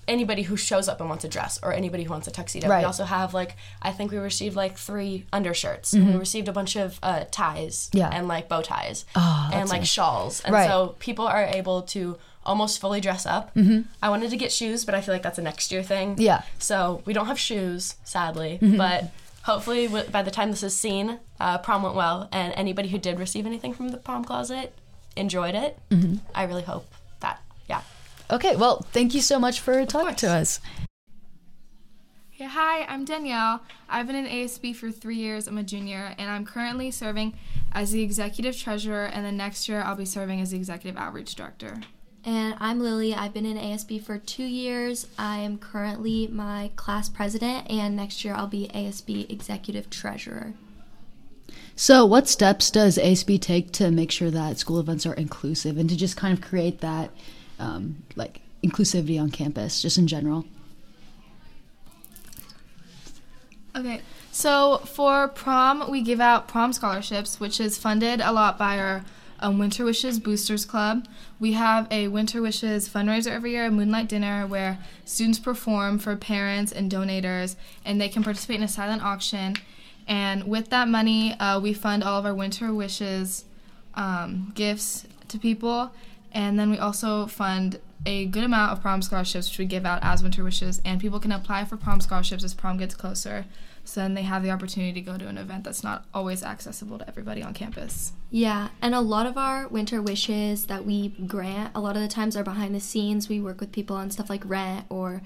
anybody 0.07 0.43
who 0.43 0.57
shows 0.57 0.87
up 0.89 0.99
and 0.99 1.09
wants 1.09 1.23
a 1.23 1.29
dress 1.29 1.59
or 1.63 1.73
anybody 1.73 2.03
who 2.03 2.09
wants 2.11 2.27
a 2.27 2.31
tuxedo. 2.31 2.67
Right. 2.67 2.79
We 2.79 2.85
also 2.85 3.05
have 3.05 3.33
like 3.33 3.55
I 3.81 3.91
think 3.91 4.11
we 4.11 4.17
received 4.17 4.55
like 4.55 4.77
three 4.77 5.25
undershirts. 5.33 5.93
Mm-hmm. 5.93 6.13
We 6.13 6.19
received 6.19 6.47
a 6.47 6.53
bunch 6.53 6.75
of 6.75 6.99
uh, 7.03 7.25
ties 7.31 7.89
Yeah. 7.93 8.09
and 8.11 8.27
like 8.27 8.47
bow 8.49 8.61
ties 8.61 9.05
Oh, 9.15 9.49
and 9.53 9.69
like 9.69 9.81
nice. 9.81 9.89
shawls. 9.89 10.41
And 10.41 10.53
Right. 10.53 10.67
so 10.67 10.95
people 10.99 11.25
are 11.27 11.43
able 11.43 11.81
to 11.83 12.17
almost 12.45 12.79
fully 12.81 12.99
dress 12.99 13.25
up. 13.25 13.53
Mm-hmm. 13.55 13.81
I 14.01 14.09
wanted 14.09 14.29
to 14.31 14.37
get 14.37 14.51
shoes, 14.51 14.83
but 14.83 14.93
I 14.93 14.99
feel 15.01 15.13
like 15.15 15.23
that's 15.23 15.37
a 15.37 15.41
next 15.41 15.71
year 15.71 15.81
thing. 15.83 16.15
Yeah. 16.17 16.39
Mm-hmm. 16.39 16.59
So 16.59 17.01
we 17.05 17.13
don't 17.13 17.27
have 17.27 17.39
shoes, 17.39 17.95
sadly, 18.03 18.59
but 18.61 19.11
hopefully 19.43 19.87
w- 19.87 20.09
by 20.09 20.21
the 20.23 20.31
time 20.31 20.51
this 20.51 20.63
is 20.63 20.75
seen, 20.77 21.19
uh, 21.39 21.57
prom 21.59 21.83
went 21.83 21.95
well, 21.95 22.27
and 22.33 22.53
anybody 22.57 22.89
who 22.89 22.97
did 22.97 23.17
receive 23.19 23.45
anything 23.45 23.73
from 23.73 23.89
the 23.89 23.97
prom 23.97 24.25
closet 24.25 24.73
enjoyed 25.15 25.55
it. 25.55 25.79
Mm-hmm. 25.89 26.15
I 26.35 26.43
really 26.43 26.63
hope. 26.63 26.92
Okay, 28.33 28.55
well, 28.55 28.81
thank 28.91 29.13
you 29.13 29.21
so 29.21 29.37
much 29.37 29.59
for 29.59 29.85
talking 29.85 30.07
course. 30.07 30.21
to 30.21 30.27
us. 30.31 30.59
Yeah, 32.33 32.47
hi, 32.47 32.83
I'm 32.85 33.05
Danielle. 33.05 33.61
I've 33.87 34.07
been 34.07 34.15
in 34.15 34.25
ASB 34.25 34.75
for 34.75 34.89
three 34.89 35.17
years. 35.17 35.47
I'm 35.47 35.59
a 35.59 35.63
junior, 35.63 36.15
and 36.17 36.31
I'm 36.31 36.43
currently 36.43 36.89
serving 36.89 37.35
as 37.73 37.91
the 37.91 38.01
executive 38.01 38.57
treasurer. 38.57 39.05
And 39.05 39.23
then 39.23 39.37
next 39.37 39.69
year, 39.69 39.83
I'll 39.83 39.95
be 39.95 40.05
serving 40.05 40.41
as 40.41 40.49
the 40.49 40.57
executive 40.57 40.99
outreach 40.99 41.35
director. 41.35 41.79
And 42.25 42.55
I'm 42.59 42.79
Lily. 42.79 43.13
I've 43.13 43.35
been 43.35 43.45
in 43.45 43.55
ASB 43.55 44.03
for 44.03 44.17
two 44.17 44.45
years. 44.45 45.05
I 45.15 45.37
am 45.37 45.59
currently 45.59 46.25
my 46.25 46.71
class 46.75 47.09
president, 47.09 47.69
and 47.69 47.95
next 47.95 48.25
year 48.25 48.33
I'll 48.33 48.47
be 48.47 48.67
ASB 48.73 49.29
executive 49.29 49.91
treasurer. 49.91 50.53
So, 51.75 52.03
what 52.03 52.27
steps 52.27 52.71
does 52.71 52.97
ASB 52.97 53.39
take 53.39 53.71
to 53.73 53.91
make 53.91 54.09
sure 54.09 54.31
that 54.31 54.57
school 54.57 54.79
events 54.79 55.05
are 55.05 55.13
inclusive 55.13 55.77
and 55.77 55.87
to 55.87 55.95
just 55.95 56.17
kind 56.17 56.35
of 56.35 56.43
create 56.43 56.79
that, 56.79 57.11
um, 57.59 58.03
like, 58.15 58.41
inclusivity 58.63 59.21
on 59.21 59.29
campus, 59.29 59.81
just 59.81 59.97
in 59.97 60.07
general? 60.07 60.45
Okay, 63.75 64.01
so 64.31 64.77
for 64.85 65.27
prom, 65.27 65.89
we 65.89 66.01
give 66.01 66.21
out 66.21 66.47
prom 66.47 66.73
scholarships, 66.73 67.39
which 67.39 67.59
is 67.59 67.77
funded 67.77 68.21
a 68.21 68.31
lot 68.31 68.57
by 68.57 68.77
our 68.77 69.03
um, 69.39 69.57
Winter 69.57 69.83
Wishes 69.83 70.19
Boosters 70.19 70.63
Club. 70.63 71.07
We 71.39 71.53
have 71.53 71.87
a 71.91 72.07
Winter 72.07 72.41
Wishes 72.41 72.87
fundraiser 72.87 73.31
every 73.31 73.51
year, 73.51 73.65
a 73.65 73.71
Moonlight 73.71 74.07
Dinner, 74.07 74.47
where 74.47 74.77
students 75.05 75.39
perform 75.39 75.99
for 75.99 76.15
parents 76.15 76.71
and 76.71 76.89
donators, 76.89 77.55
and 77.83 77.99
they 77.99 78.09
can 78.09 78.23
participate 78.23 78.57
in 78.57 78.63
a 78.63 78.67
silent 78.67 79.03
auction. 79.03 79.55
And 80.07 80.45
with 80.45 80.69
that 80.69 80.87
money, 80.87 81.33
uh, 81.39 81.59
we 81.59 81.73
fund 81.73 82.03
all 82.03 82.19
of 82.19 82.25
our 82.25 82.33
Winter 82.33 82.73
Wishes 82.73 83.45
um, 83.95 84.51
gifts 84.55 85.05
to 85.29 85.37
people, 85.37 85.91
and 86.33 86.59
then 86.59 86.71
we 86.71 86.77
also 86.77 87.27
fund 87.27 87.79
a 88.05 88.25
good 88.25 88.43
amount 88.43 88.71
of 88.73 88.81
prom 88.81 89.01
scholarships, 89.01 89.49
which 89.49 89.59
we 89.59 89.65
give 89.65 89.85
out 89.85 89.99
as 90.01 90.23
Winter 90.23 90.43
Wishes, 90.43 90.81
and 90.83 90.99
people 90.99 91.19
can 91.19 91.31
apply 91.31 91.65
for 91.65 91.77
prom 91.77 92.01
scholarships 92.01 92.43
as 92.43 92.53
prom 92.53 92.77
gets 92.77 92.95
closer. 92.95 93.45
So 93.85 94.01
then 94.01 94.13
they 94.13 94.21
have 94.23 94.43
the 94.43 94.51
opportunity 94.51 94.93
to 94.93 95.01
go 95.01 95.17
to 95.17 95.27
an 95.27 95.37
event 95.37 95.63
that's 95.65 95.83
not 95.83 96.05
always 96.13 96.41
accessible 96.43 96.97
to 96.99 97.07
everybody 97.07 97.43
on 97.43 97.53
campus. 97.53 98.13
Yeah, 98.31 98.69
and 98.81 98.95
a 98.95 99.01
lot 99.01 99.25
of 99.25 99.37
our 99.37 99.67
winter 99.67 100.01
wishes 100.01 100.65
that 100.67 100.85
we 100.85 101.09
grant, 101.09 101.71
a 101.75 101.81
lot 101.81 101.95
of 101.95 102.01
the 102.01 102.07
times 102.07 102.37
are 102.37 102.43
behind 102.43 102.73
the 102.73 102.79
scenes. 102.79 103.27
We 103.27 103.41
work 103.41 103.59
with 103.59 103.71
people 103.71 103.95
on 103.95 104.09
stuff 104.09 104.29
like 104.29 104.43
rent 104.45 104.85
or, 104.89 105.21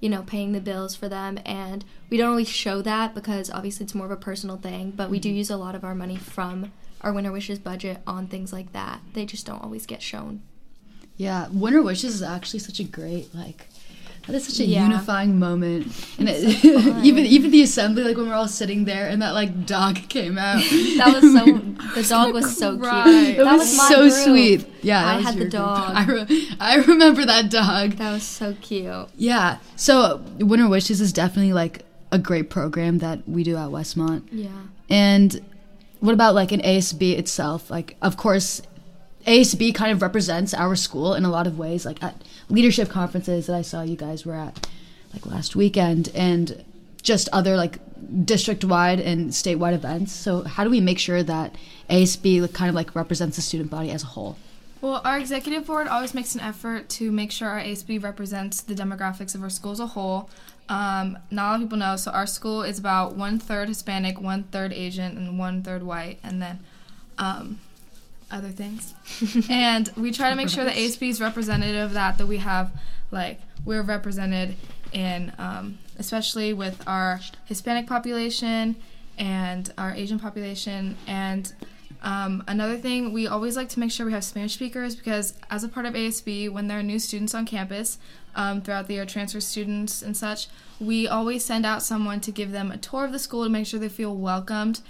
you 0.00 0.10
know, 0.10 0.22
paying 0.22 0.52
the 0.52 0.60
bills 0.60 0.94
for 0.94 1.08
them. 1.08 1.38
And 1.46 1.84
we 2.10 2.18
don't 2.18 2.30
always 2.30 2.48
show 2.48 2.82
that 2.82 3.14
because 3.14 3.50
obviously 3.50 3.84
it's 3.84 3.94
more 3.94 4.06
of 4.06 4.12
a 4.12 4.16
personal 4.16 4.58
thing, 4.58 4.90
but 4.90 5.10
we 5.10 5.18
do 5.18 5.30
mm-hmm. 5.30 5.38
use 5.38 5.50
a 5.50 5.56
lot 5.56 5.74
of 5.74 5.84
our 5.84 5.94
money 5.94 6.16
from 6.16 6.70
our 7.00 7.12
winter 7.12 7.32
wishes 7.32 7.58
budget 7.58 8.00
on 8.06 8.26
things 8.26 8.52
like 8.52 8.72
that. 8.72 9.00
They 9.14 9.24
just 9.24 9.46
don't 9.46 9.62
always 9.62 9.86
get 9.86 10.02
shown. 10.02 10.42
Yeah, 11.16 11.48
Winter 11.52 11.82
Wishes 11.82 12.14
is 12.14 12.22
actually 12.22 12.60
such 12.60 12.80
a 12.80 12.84
great 12.84 13.34
like. 13.34 13.68
That 14.28 14.36
is 14.36 14.46
such 14.46 14.60
a 14.60 14.64
Yeah. 14.64 14.84
unifying 14.86 15.40
moment, 15.40 15.88
and 16.16 16.28
it, 16.28 16.64
even 17.04 17.26
even 17.26 17.50
the 17.50 17.62
assembly, 17.62 18.04
like 18.04 18.16
when 18.16 18.28
we're 18.28 18.34
all 18.34 18.46
sitting 18.46 18.84
there, 18.84 19.08
and 19.08 19.20
that 19.20 19.32
like 19.34 19.66
dog 19.66 19.96
came 20.08 20.38
out. 20.38 20.62
That 20.62 21.20
was 21.20 21.32
so. 21.32 21.44
the 22.00 22.08
dog 22.08 22.32
was 22.32 22.56
so 22.56 22.78
cute. 22.78 22.84
It 22.84 23.36
That 23.38 23.52
was, 23.52 23.62
was 23.62 23.76
my 23.78 23.88
so 23.88 24.00
group. 24.02 24.12
sweet. 24.12 24.66
Yeah, 24.82 25.04
I 25.04 25.20
had 25.20 25.36
the 25.36 25.48
dog. 25.48 25.92
I, 25.94 26.04
re- 26.06 26.48
I 26.60 26.76
remember 26.76 27.24
that 27.26 27.50
dog. 27.50 27.92
That 27.96 28.12
was 28.12 28.22
so 28.22 28.54
cute. 28.60 29.08
Yeah. 29.16 29.58
So 29.76 30.22
Winter 30.38 30.68
Wishes 30.68 31.00
is 31.00 31.12
definitely 31.12 31.52
like 31.52 31.84
a 32.12 32.18
great 32.18 32.48
program 32.48 32.98
that 32.98 33.28
we 33.28 33.42
do 33.42 33.56
at 33.56 33.70
Westmont. 33.70 34.22
Yeah. 34.30 34.50
And 34.88 35.40
what 35.98 36.14
about 36.14 36.36
like 36.36 36.52
an 36.52 36.60
ASB 36.60 37.18
itself? 37.18 37.70
Like, 37.70 37.96
of 38.02 38.16
course, 38.16 38.62
ASB 39.26 39.74
kind 39.74 39.92
of 39.92 40.02
represents 40.02 40.52
our 40.54 40.76
school 40.76 41.14
in 41.14 41.24
a 41.24 41.30
lot 41.30 41.46
of 41.46 41.58
ways. 41.58 41.86
Like 41.86 42.02
at 42.02 42.22
leadership 42.48 42.88
conferences 42.88 43.46
that 43.46 43.56
I 43.56 43.62
saw 43.62 43.82
you 43.82 43.96
guys 43.96 44.26
were 44.26 44.34
at, 44.34 44.68
like 45.12 45.26
last 45.26 45.56
weekend, 45.56 46.10
and 46.14 46.64
just 47.02 47.28
other 47.32 47.56
like 47.56 47.78
district-wide 48.24 49.00
and 49.00 49.30
statewide 49.30 49.74
events. 49.74 50.12
So 50.12 50.42
how 50.42 50.64
do 50.64 50.70
we 50.70 50.80
make 50.80 50.98
sure 50.98 51.22
that 51.22 51.54
ASB 51.88 52.52
kind 52.52 52.68
of 52.68 52.74
like 52.74 52.94
represents 52.94 53.36
the 53.36 53.42
student 53.42 53.70
body 53.70 53.90
as 53.90 54.02
a 54.02 54.06
whole? 54.06 54.36
Well, 54.80 55.00
our 55.04 55.16
executive 55.16 55.66
board 55.66 55.86
always 55.86 56.12
makes 56.12 56.34
an 56.34 56.40
effort 56.40 56.88
to 56.90 57.12
make 57.12 57.30
sure 57.30 57.48
our 57.48 57.60
ASB 57.60 58.02
represents 58.02 58.60
the 58.60 58.74
demographics 58.74 59.34
of 59.36 59.42
our 59.42 59.50
school 59.50 59.70
as 59.70 59.78
a 59.78 59.86
whole. 59.86 60.28
Um, 60.68 61.18
not 61.30 61.42
a 61.42 61.50
lot 61.50 61.54
of 61.54 61.60
people 61.62 61.78
know, 61.78 61.94
so 61.94 62.10
our 62.10 62.26
school 62.26 62.62
is 62.62 62.80
about 62.80 63.14
one 63.14 63.38
third 63.38 63.68
Hispanic, 63.68 64.20
one 64.20 64.44
third 64.44 64.72
Asian, 64.72 65.16
and 65.16 65.38
one 65.38 65.62
third 65.62 65.84
white, 65.84 66.18
and 66.24 66.42
then 66.42 66.60
um, 67.16 67.60
other 68.32 68.48
things. 68.48 68.94
and 69.50 69.90
we 69.96 70.10
try 70.10 70.30
to 70.30 70.36
make 70.36 70.48
sure 70.48 70.64
that 70.64 70.74
ASB 70.74 71.08
is 71.08 71.20
representative 71.20 71.84
of 71.84 71.92
that, 71.92 72.18
that 72.18 72.26
we 72.26 72.38
have, 72.38 72.72
like, 73.10 73.40
we're 73.64 73.82
represented 73.82 74.56
in, 74.92 75.32
um, 75.38 75.78
especially 75.98 76.52
with 76.52 76.82
our 76.86 77.20
Hispanic 77.44 77.86
population 77.86 78.76
and 79.18 79.72
our 79.78 79.92
Asian 79.92 80.18
population, 80.18 80.96
and 81.06 81.52
um, 82.02 82.42
another 82.48 82.76
thing, 82.76 83.12
we 83.12 83.28
always 83.28 83.56
like 83.56 83.68
to 83.70 83.80
make 83.80 83.92
sure 83.92 84.04
we 84.04 84.12
have 84.12 84.24
Spanish 84.24 84.54
speakers 84.54 84.96
because, 84.96 85.34
as 85.50 85.62
a 85.62 85.68
part 85.68 85.86
of 85.86 85.94
ASB, 85.94 86.50
when 86.50 86.66
there 86.66 86.78
are 86.78 86.82
new 86.82 86.98
students 86.98 87.34
on 87.34 87.46
campus 87.46 87.98
um, 88.34 88.60
throughout 88.60 88.88
the 88.88 88.94
year, 88.94 89.06
transfer 89.06 89.40
students 89.40 90.02
and 90.02 90.16
such, 90.16 90.48
we 90.80 91.06
always 91.06 91.44
send 91.44 91.64
out 91.64 91.82
someone 91.82 92.20
to 92.20 92.32
give 92.32 92.50
them 92.50 92.72
a 92.72 92.76
tour 92.76 93.04
of 93.04 93.12
the 93.12 93.20
school 93.20 93.44
to 93.44 93.50
make 93.50 93.66
sure 93.66 93.78
they 93.78 93.88
feel 93.88 94.16
welcomed 94.16 94.80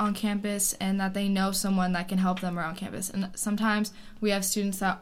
on 0.00 0.14
campus 0.14 0.72
and 0.80 0.98
that 0.98 1.12
they 1.14 1.28
know 1.28 1.52
someone 1.52 1.92
that 1.92 2.08
can 2.08 2.18
help 2.18 2.40
them 2.40 2.58
around 2.58 2.76
campus. 2.76 3.10
And 3.10 3.28
sometimes 3.34 3.92
we 4.20 4.30
have 4.30 4.44
students 4.44 4.78
that 4.78 4.98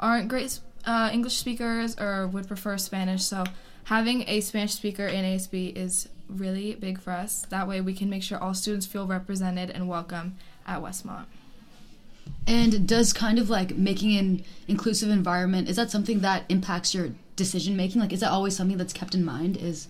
aren't 0.00 0.28
great 0.28 0.58
uh, 0.84 1.08
English 1.12 1.36
speakers 1.36 1.96
or 1.98 2.26
would 2.26 2.48
prefer 2.48 2.76
Spanish, 2.76 3.22
so 3.22 3.44
having 3.84 4.24
a 4.28 4.40
Spanish 4.40 4.72
speaker 4.72 5.06
in 5.06 5.24
ASB 5.24 5.76
is 5.76 6.08
really 6.28 6.74
big 6.74 7.00
for 7.00 7.12
us. 7.12 7.46
That 7.50 7.68
way, 7.68 7.80
we 7.80 7.94
can 7.94 8.10
make 8.10 8.22
sure 8.22 8.38
all 8.38 8.54
students 8.54 8.86
feel 8.86 9.06
represented 9.06 9.70
and 9.70 9.88
welcome 9.88 10.36
at 10.66 10.80
Westmont. 10.80 11.26
And 12.46 12.88
does 12.88 13.12
kind 13.12 13.38
of 13.38 13.50
like 13.50 13.76
making 13.76 14.16
an 14.16 14.44
inclusive 14.68 15.10
environment 15.10 15.68
is 15.68 15.76
that 15.76 15.90
something 15.90 16.20
that 16.20 16.44
impacts 16.48 16.94
your 16.94 17.10
decision 17.36 17.76
making? 17.76 18.00
Like, 18.00 18.12
is 18.12 18.20
that 18.20 18.30
always 18.30 18.56
something 18.56 18.78
that's 18.78 18.92
kept 18.92 19.14
in 19.14 19.24
mind? 19.24 19.56
Is 19.56 19.88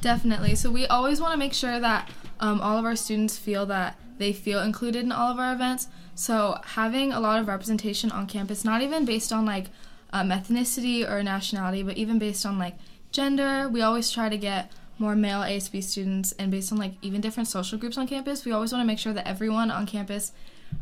definitely. 0.00 0.54
So 0.54 0.70
we 0.70 0.86
always 0.86 1.20
want 1.20 1.32
to 1.32 1.38
make 1.38 1.52
sure 1.52 1.78
that 1.80 2.10
um, 2.40 2.60
all 2.60 2.78
of 2.78 2.84
our 2.84 2.96
students 2.96 3.36
feel 3.36 3.66
that 3.66 3.98
they 4.18 4.32
feel 4.32 4.62
included 4.62 5.04
in 5.04 5.12
all 5.12 5.30
of 5.30 5.38
our 5.38 5.52
events. 5.52 5.88
So 6.14 6.58
having 6.64 7.12
a 7.12 7.20
lot 7.20 7.40
of 7.40 7.48
representation 7.48 8.10
on 8.10 8.26
campus, 8.26 8.64
not 8.64 8.82
even 8.82 9.04
based 9.04 9.32
on 9.32 9.44
like 9.44 9.66
um, 10.12 10.30
ethnicity 10.30 11.08
or 11.08 11.22
nationality, 11.22 11.82
but 11.82 11.96
even 11.96 12.18
based 12.18 12.46
on 12.46 12.58
like 12.58 12.76
gender, 13.12 13.68
we 13.68 13.82
always 13.82 14.10
try 14.10 14.28
to 14.28 14.38
get 14.38 14.72
more 14.98 15.14
male 15.14 15.40
ASB 15.40 15.82
students, 15.82 16.32
and 16.32 16.50
based 16.50 16.72
on 16.72 16.78
like 16.78 16.92
even 17.02 17.20
different 17.20 17.48
social 17.48 17.78
groups 17.78 17.98
on 17.98 18.06
campus, 18.06 18.44
we 18.44 18.52
always 18.52 18.72
want 18.72 18.82
to 18.82 18.86
make 18.86 18.98
sure 18.98 19.12
that 19.12 19.28
everyone 19.28 19.70
on 19.70 19.86
campus 19.86 20.32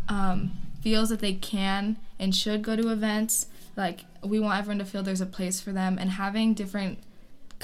um, 0.09 0.53
feels 0.83 1.09
that 1.09 1.21
they 1.21 1.33
can 1.33 1.97
and 2.19 2.35
should 2.35 2.63
go 2.63 2.77
to 2.77 2.91
events. 2.91 3.49
Like 3.77 4.05
we 4.23 4.39
want 4.39 4.59
everyone 4.59 4.79
to 4.79 4.85
feel 4.85 5.03
there's 5.03 5.21
a 5.21 5.27
place 5.27 5.61
for 5.61 5.73
them, 5.73 5.99
and 5.99 6.11
having 6.11 6.55
different 6.55 6.99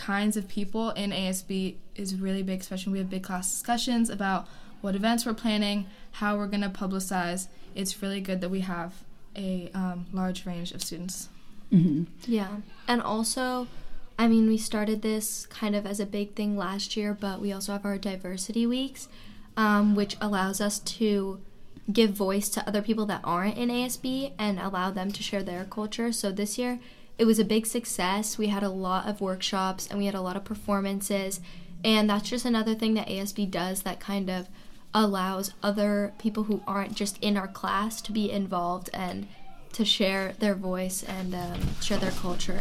kinds 0.00 0.36
of 0.36 0.48
people 0.48 0.90
in 0.90 1.10
ASB 1.10 1.76
is 1.94 2.16
really 2.16 2.42
big. 2.42 2.60
Especially 2.60 2.92
we 2.92 2.98
have 2.98 3.10
big 3.10 3.22
class 3.22 3.50
discussions 3.50 4.08
about 4.08 4.48
what 4.80 4.96
events 4.96 5.26
we're 5.26 5.34
planning, 5.34 5.86
how 6.12 6.36
we're 6.36 6.46
gonna 6.46 6.70
publicize. 6.70 7.48
It's 7.74 8.02
really 8.02 8.20
good 8.20 8.40
that 8.40 8.48
we 8.48 8.60
have 8.60 8.94
a 9.36 9.70
um, 9.74 10.06
large 10.12 10.46
range 10.46 10.72
of 10.72 10.82
students. 10.82 11.28
Mm-hmm. 11.70 12.04
Yeah, 12.26 12.56
and 12.88 13.02
also 13.02 13.68
I 14.18 14.28
mean, 14.28 14.48
we 14.48 14.58
started 14.58 15.00
this 15.00 15.46
kind 15.46 15.74
of 15.74 15.86
as 15.86 15.98
a 15.98 16.04
big 16.04 16.34
thing 16.34 16.54
last 16.54 16.94
year, 16.94 17.16
but 17.18 17.40
we 17.40 17.52
also 17.52 17.72
have 17.72 17.86
our 17.86 17.96
diversity 17.96 18.66
weeks, 18.66 19.08
um, 19.56 19.94
which 19.94 20.16
allows 20.20 20.60
us 20.60 20.78
to 20.78 21.40
give 21.90 22.10
voice 22.10 22.50
to 22.50 22.66
other 22.68 22.82
people 22.82 23.06
that 23.06 23.22
aren't 23.24 23.56
in 23.56 23.70
ASB 23.70 24.32
and 24.38 24.58
allow 24.58 24.90
them 24.90 25.10
to 25.12 25.22
share 25.22 25.42
their 25.42 25.64
culture. 25.64 26.12
So 26.12 26.30
this 26.30 26.58
year, 26.58 26.80
it 27.20 27.26
was 27.26 27.38
a 27.38 27.44
big 27.44 27.66
success. 27.66 28.38
We 28.38 28.46
had 28.46 28.62
a 28.62 28.70
lot 28.70 29.06
of 29.06 29.20
workshops 29.20 29.86
and 29.86 29.98
we 29.98 30.06
had 30.06 30.14
a 30.14 30.22
lot 30.22 30.36
of 30.36 30.44
performances. 30.44 31.38
And 31.84 32.08
that's 32.08 32.30
just 32.30 32.46
another 32.46 32.74
thing 32.74 32.94
that 32.94 33.08
ASB 33.08 33.50
does 33.50 33.82
that 33.82 34.00
kind 34.00 34.30
of 34.30 34.48
allows 34.94 35.52
other 35.62 36.14
people 36.18 36.44
who 36.44 36.62
aren't 36.66 36.94
just 36.94 37.22
in 37.22 37.36
our 37.36 37.46
class 37.46 38.00
to 38.02 38.12
be 38.12 38.30
involved 38.30 38.88
and 38.94 39.28
to 39.74 39.84
share 39.84 40.32
their 40.38 40.54
voice 40.54 41.02
and 41.02 41.34
um, 41.34 41.60
share 41.82 41.98
their 41.98 42.10
culture 42.10 42.60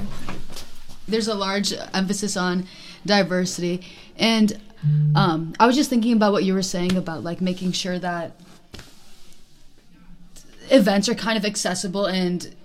there's 1.07 1.27
a 1.27 1.33
large 1.33 1.73
emphasis 1.91 2.37
on 2.37 2.67
diversity 3.03 3.83
and 4.15 4.61
um, 5.15 5.55
i 5.59 5.65
was 5.65 5.75
just 5.75 5.89
thinking 5.89 6.13
about 6.13 6.31
what 6.31 6.43
you 6.43 6.53
were 6.53 6.61
saying 6.61 6.95
about 6.95 7.23
like 7.23 7.41
making 7.41 7.71
sure 7.71 7.97
that 7.97 8.33
events 10.69 11.09
are 11.09 11.15
kind 11.15 11.35
of 11.35 11.43
accessible 11.45 12.05
and 12.05 12.55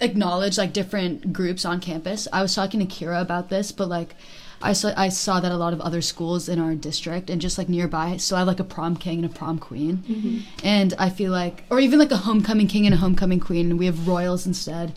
acknowledge 0.00 0.58
like 0.58 0.72
different 0.72 1.32
groups 1.32 1.64
on 1.64 1.80
campus. 1.80 2.26
I 2.32 2.42
was 2.42 2.54
talking 2.54 2.80
to 2.80 2.86
keira 2.86 3.20
about 3.20 3.48
this 3.48 3.72
but 3.72 3.88
like 3.88 4.14
I 4.62 4.72
saw 4.74 4.92
I 4.96 5.08
saw 5.08 5.40
that 5.40 5.52
a 5.52 5.56
lot 5.56 5.72
of 5.72 5.80
other 5.80 6.02
schools 6.02 6.48
in 6.48 6.60
our 6.60 6.74
district 6.74 7.30
and 7.30 7.40
just 7.40 7.56
like 7.56 7.68
nearby 7.68 8.18
so 8.18 8.36
I 8.36 8.40
have 8.40 8.48
like 8.48 8.60
a 8.60 8.64
prom 8.64 8.96
king 8.96 9.24
and 9.24 9.24
a 9.24 9.34
prom 9.34 9.58
queen, 9.58 9.98
mm-hmm. 9.98 10.38
and 10.62 10.92
I 10.98 11.08
feel 11.08 11.32
like 11.32 11.64
or 11.70 11.80
even 11.80 11.98
like 11.98 12.10
a 12.10 12.18
homecoming 12.18 12.66
king 12.66 12.84
and 12.84 12.94
a 12.94 12.98
homecoming 12.98 13.40
queen 13.40 13.70
and 13.70 13.78
we 13.78 13.86
have 13.86 14.06
royals 14.06 14.46
instead, 14.46 14.92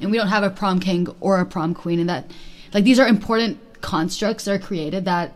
and 0.00 0.10
we 0.10 0.16
don't 0.16 0.28
have 0.28 0.42
a 0.42 0.50
prom 0.50 0.80
king 0.80 1.06
or 1.20 1.38
a 1.38 1.46
prom 1.46 1.74
queen 1.74 2.00
and 2.00 2.08
that 2.08 2.30
like 2.72 2.84
these 2.84 2.98
are 2.98 3.06
important 3.06 3.58
constructs 3.80 4.46
that 4.46 4.52
are 4.52 4.58
created 4.58 5.04
that 5.04 5.32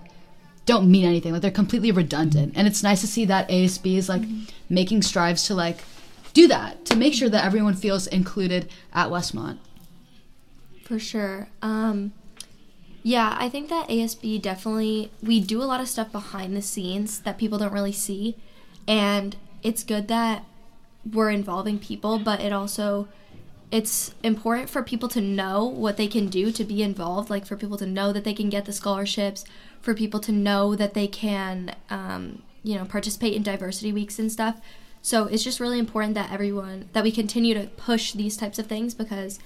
don't 0.67 0.91
mean 0.91 1.07
anything. 1.07 1.33
Like 1.33 1.41
they're 1.43 1.51
completely 1.51 1.93
redundant. 1.93 2.53
And 2.57 2.67
it's 2.67 2.83
nice 2.83 3.01
to 3.01 3.07
see 3.07 3.25
that 3.27 3.49
asb 3.49 3.97
is 3.97 4.09
like 4.09 4.23
mm-hmm. 4.23 4.45
making 4.69 5.03
strives 5.03 5.47
to 5.47 5.55
like 5.55 5.79
do 6.39 6.49
that 6.49 6.85
to 6.85 6.97
make 6.97 7.15
sure 7.15 7.29
that 7.29 7.45
everyone 7.45 7.75
feels 7.75 8.07
included 8.07 8.71
at 8.93 9.09
westmont. 9.09 9.59
For 10.85 10.99
sure. 10.99 11.49
Um 11.63 12.13
yeah 13.05 13.37
i 13.39 13.49
think 13.49 13.69
that 13.69 13.89
asb 13.89 14.43
definitely 14.43 15.11
we 15.23 15.41
do 15.41 15.63
a 15.63 15.69
lot 15.73 15.81
of 15.81 15.89
stuff 15.89 16.11
behind 16.11 16.57
the 16.57 16.61
scenes 16.61 17.21
that 17.21 17.39
people 17.39 17.59
don't 17.59 17.73
really 17.73 17.93
see. 17.93 18.37
And 18.87 19.37
it's 19.63 19.83
good 19.85 20.09
that 20.09 20.45
we're 21.15 21.31
involving 21.31 21.79
people 21.79 22.19
but 22.19 22.41
it 22.41 22.53
also 22.53 23.09
it's 23.71 24.15
important 24.23 24.71
for 24.71 24.83
people 24.83 25.09
to 25.11 25.21
know 25.21 25.65
what 25.65 25.97
they 25.97 26.07
can 26.07 26.29
do 26.29 26.51
to 26.51 26.65
be 26.65 26.83
involved, 26.83 27.29
like 27.29 27.45
for 27.45 27.55
people 27.55 27.77
to 27.77 27.87
know 27.87 28.13
that 28.13 28.25
they 28.25 28.33
can 28.33 28.49
get 28.49 28.65
the 28.65 28.73
scholarships, 28.73 29.45
for 29.83 29.93
people 29.93 30.21
to 30.21 30.33
know 30.33 30.75
that 30.75 30.95
they 30.95 31.07
can, 31.07 31.75
um, 31.91 32.43
you 32.63 32.77
know, 32.77 32.87
participate 32.87 33.35
in 33.35 33.43
diversity 33.43 33.93
weeks 33.93 34.19
and 34.19 34.33
stuff. 34.33 34.59
So 35.09 35.25
it's 35.25 35.43
just 35.43 35.59
really 35.59 35.79
important 35.79 36.13
that 36.17 36.31
everyone, 36.31 36.91
that 36.93 37.03
we 37.03 37.11
continue 37.11 37.55
to 37.55 37.69
push 37.79 38.13
these 38.13 38.37
types 38.37 38.59
of 38.59 38.67
things 38.67 38.93
because, 38.93 39.39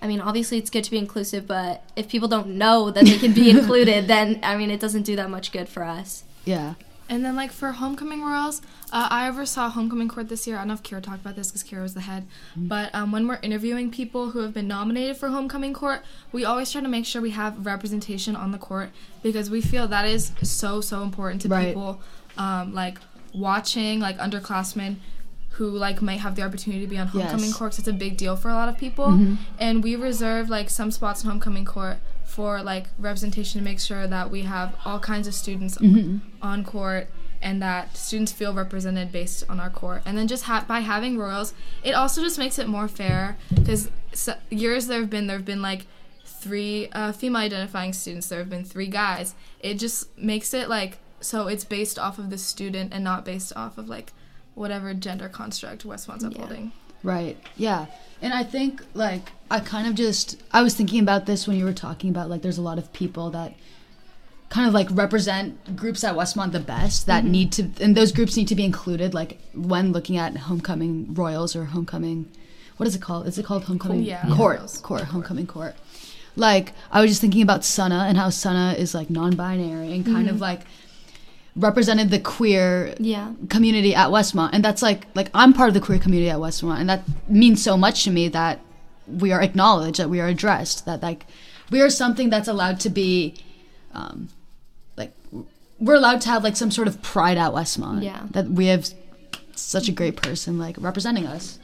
I 0.00 0.06
mean, 0.06 0.20
obviously 0.20 0.56
it's 0.56 0.70
good 0.70 0.84
to 0.84 0.90
be 0.92 0.98
inclusive, 0.98 1.48
but 1.48 1.82
if 1.96 2.08
people 2.08 2.28
don't 2.28 2.50
know 2.50 2.92
that 2.92 3.04
they 3.04 3.18
can 3.18 3.32
be 3.32 3.50
included, 3.58 4.06
then, 4.06 4.38
I 4.44 4.56
mean, 4.56 4.70
it 4.70 4.78
doesn't 4.78 5.02
do 5.02 5.16
that 5.16 5.28
much 5.28 5.50
good 5.50 5.68
for 5.68 5.82
us. 5.82 6.22
Yeah. 6.44 6.74
And 7.08 7.24
then, 7.24 7.34
like 7.34 7.50
for 7.50 7.72
homecoming 7.72 8.22
royals, 8.22 8.62
uh, 8.92 9.08
I 9.10 9.26
oversaw 9.26 9.68
homecoming 9.68 10.06
court 10.06 10.28
this 10.28 10.46
year. 10.46 10.54
I 10.54 10.60
don't 10.60 10.68
know 10.68 10.74
if 10.74 10.84
Keira 10.84 11.02
talked 11.02 11.22
about 11.22 11.34
this 11.34 11.50
because 11.50 11.64
Keira 11.64 11.82
was 11.82 11.94
the 11.94 12.02
head. 12.02 12.28
Mm-hmm. 12.52 12.68
But 12.68 12.94
um, 12.94 13.10
when 13.10 13.26
we're 13.26 13.40
interviewing 13.42 13.90
people 13.90 14.30
who 14.30 14.38
have 14.42 14.54
been 14.54 14.68
nominated 14.68 15.16
for 15.16 15.30
homecoming 15.30 15.74
court, 15.74 16.04
we 16.30 16.44
always 16.44 16.70
try 16.70 16.82
to 16.82 16.88
make 16.88 17.04
sure 17.04 17.20
we 17.20 17.30
have 17.30 17.66
representation 17.66 18.36
on 18.36 18.52
the 18.52 18.58
court 18.58 18.90
because 19.24 19.50
we 19.50 19.60
feel 19.60 19.88
that 19.88 20.06
is 20.06 20.30
so 20.44 20.80
so 20.80 21.02
important 21.02 21.42
to 21.42 21.48
right. 21.48 21.66
people. 21.66 22.00
Um, 22.38 22.72
like 22.72 22.98
watching 23.32 24.00
like 24.00 24.18
underclassmen 24.18 24.96
who 25.50 25.68
like 25.68 26.00
might 26.00 26.20
have 26.20 26.36
the 26.36 26.42
opportunity 26.42 26.82
to 26.82 26.88
be 26.88 26.96
on 26.96 27.08
homecoming 27.08 27.46
yes. 27.46 27.56
court. 27.56 27.78
It's 27.78 27.88
a 27.88 27.92
big 27.92 28.16
deal 28.16 28.36
for 28.36 28.48
a 28.48 28.54
lot 28.54 28.68
of 28.68 28.78
people, 28.78 29.08
mm-hmm. 29.08 29.34
and 29.58 29.82
we 29.82 29.96
reserve 29.96 30.48
like 30.48 30.70
some 30.70 30.90
spots 30.90 31.22
in 31.22 31.30
homecoming 31.30 31.64
court 31.64 31.98
for 32.24 32.62
like 32.62 32.86
representation 32.98 33.60
to 33.60 33.64
make 33.64 33.80
sure 33.80 34.06
that 34.06 34.30
we 34.30 34.42
have 34.42 34.74
all 34.84 35.00
kinds 35.00 35.26
of 35.26 35.34
students 35.34 35.76
mm-hmm. 35.78 36.18
on 36.40 36.64
court 36.64 37.08
and 37.42 37.60
that 37.62 37.96
students 37.96 38.32
feel 38.32 38.54
represented 38.54 39.10
based 39.10 39.44
on 39.48 39.58
our 39.58 39.70
court. 39.70 40.02
And 40.04 40.16
then 40.16 40.28
just 40.28 40.44
ha- 40.44 40.64
by 40.66 40.80
having 40.80 41.18
royals, 41.18 41.54
it 41.82 41.92
also 41.92 42.22
just 42.22 42.38
makes 42.38 42.58
it 42.58 42.68
more 42.68 42.86
fair 42.86 43.36
because 43.52 43.90
so- 44.12 44.38
years 44.50 44.86
there 44.86 45.00
have 45.00 45.10
been 45.10 45.26
there 45.26 45.36
have 45.36 45.46
been 45.46 45.62
like 45.62 45.86
three 46.24 46.88
uh, 46.92 47.12
female 47.12 47.42
identifying 47.42 47.92
students, 47.92 48.28
there 48.28 48.38
have 48.38 48.50
been 48.50 48.64
three 48.64 48.86
guys. 48.86 49.34
It 49.60 49.74
just 49.74 50.16
makes 50.16 50.54
it 50.54 50.68
like 50.68 50.98
so 51.20 51.48
it's 51.48 51.64
based 51.64 51.98
off 51.98 52.18
of 52.18 52.30
the 52.30 52.38
student 52.38 52.92
and 52.92 53.04
not 53.04 53.24
based 53.24 53.52
off 53.56 53.78
of 53.78 53.88
like 53.88 54.12
whatever 54.54 54.94
gender 54.94 55.28
construct 55.28 55.84
Westmont's 55.84 56.24
upholding. 56.24 56.64
Yeah. 56.64 56.70
Right. 57.02 57.38
Yeah. 57.56 57.86
And 58.20 58.34
I 58.34 58.42
think 58.42 58.82
like 58.94 59.32
I 59.50 59.60
kind 59.60 59.86
of 59.86 59.94
just 59.94 60.42
I 60.52 60.62
was 60.62 60.74
thinking 60.74 61.00
about 61.00 61.26
this 61.26 61.46
when 61.46 61.56
you 61.56 61.64
were 61.64 61.72
talking 61.72 62.10
about 62.10 62.28
like 62.28 62.42
there's 62.42 62.58
a 62.58 62.62
lot 62.62 62.78
of 62.78 62.92
people 62.92 63.30
that 63.30 63.54
kind 64.50 64.66
of 64.66 64.74
like 64.74 64.88
represent 64.90 65.76
groups 65.76 66.04
at 66.04 66.14
Westmont 66.14 66.52
the 66.52 66.60
best 66.60 67.06
that 67.06 67.22
mm-hmm. 67.22 67.32
need 67.32 67.52
to 67.52 67.70
and 67.80 67.96
those 67.96 68.12
groups 68.12 68.36
need 68.36 68.48
to 68.48 68.54
be 68.54 68.64
included 68.64 69.14
like 69.14 69.40
when 69.54 69.92
looking 69.92 70.16
at 70.16 70.36
homecoming 70.36 71.14
royals 71.14 71.56
or 71.56 71.66
homecoming 71.66 72.28
what 72.80 72.86
is 72.86 72.94
it 72.94 73.02
called? 73.02 73.26
Is 73.26 73.36
it 73.36 73.44
called 73.44 73.64
homecoming 73.64 74.04
yeah, 74.04 74.26
court? 74.34 74.56
Royals. 74.56 74.80
Court, 74.80 75.02
homecoming 75.02 75.46
court. 75.46 75.74
Like 76.34 76.72
I 76.90 77.02
was 77.02 77.10
just 77.10 77.20
thinking 77.20 77.42
about 77.42 77.62
Sana 77.62 78.06
and 78.08 78.16
how 78.16 78.30
Sana 78.30 78.72
is 78.72 78.94
like 78.94 79.10
non-binary 79.10 79.92
and 79.92 80.02
kind 80.02 80.26
mm-hmm. 80.26 80.28
of 80.36 80.40
like 80.40 80.62
represented 81.60 82.10
the 82.10 82.18
queer 82.18 82.94
Yeah. 82.98 83.32
community 83.48 83.94
at 83.94 84.08
Westmont, 84.08 84.50
and 84.52 84.64
that's 84.64 84.82
like 84.82 85.06
like 85.14 85.30
I'm 85.34 85.52
part 85.52 85.68
of 85.68 85.74
the 85.74 85.80
queer 85.80 85.98
community 85.98 86.30
at 86.30 86.38
Westmont, 86.38 86.80
and 86.80 86.88
that 86.88 87.02
means 87.28 87.62
so 87.62 87.76
much 87.76 88.04
to 88.04 88.10
me 88.10 88.28
that 88.28 88.60
we 89.06 89.32
are 89.32 89.42
acknowledged, 89.42 89.98
that 89.98 90.08
we 90.10 90.20
are 90.20 90.28
addressed, 90.28 90.84
that 90.86 91.02
like 91.02 91.26
we 91.70 91.80
are 91.80 91.90
something 91.90 92.30
that's 92.30 92.48
allowed 92.48 92.80
to 92.80 92.90
be, 92.90 93.34
um, 93.94 94.28
like 94.96 95.12
we're 95.78 95.94
allowed 95.94 96.20
to 96.22 96.28
have 96.28 96.42
like 96.44 96.56
some 96.56 96.70
sort 96.70 96.88
of 96.88 97.00
pride 97.02 97.38
at 97.38 97.52
Westmont. 97.52 98.02
Yeah. 98.02 98.22
that 98.30 98.46
we 98.50 98.66
have 98.66 98.88
such 99.54 99.88
a 99.88 99.92
great 99.92 100.16
person 100.16 100.58
like 100.58 100.76
representing 100.78 101.26
us. 101.26 101.58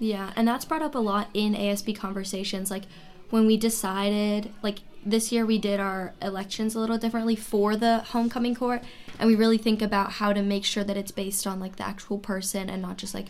Yeah, 0.00 0.30
and 0.36 0.46
that's 0.46 0.64
brought 0.64 0.82
up 0.82 0.94
a 0.94 0.98
lot 1.00 1.28
in 1.34 1.54
ASB 1.54 1.96
conversations. 1.96 2.70
Like 2.70 2.84
when 3.30 3.46
we 3.46 3.56
decided, 3.56 4.50
like 4.62 4.80
this 5.08 5.32
year 5.32 5.46
we 5.46 5.58
did 5.58 5.80
our 5.80 6.12
elections 6.20 6.74
a 6.74 6.80
little 6.80 6.98
differently 6.98 7.36
for 7.36 7.76
the 7.76 7.98
homecoming 8.00 8.54
court, 8.54 8.82
and 9.18 9.28
we 9.28 9.34
really 9.34 9.58
think 9.58 9.80
about 9.82 10.12
how 10.12 10.32
to 10.32 10.42
make 10.42 10.64
sure 10.64 10.84
that 10.84 10.96
it's 10.96 11.10
based 11.10 11.46
on 11.46 11.58
like 11.60 11.76
the 11.76 11.86
actual 11.86 12.18
person 12.18 12.68
and 12.68 12.82
not 12.82 12.98
just 12.98 13.14
like 13.14 13.26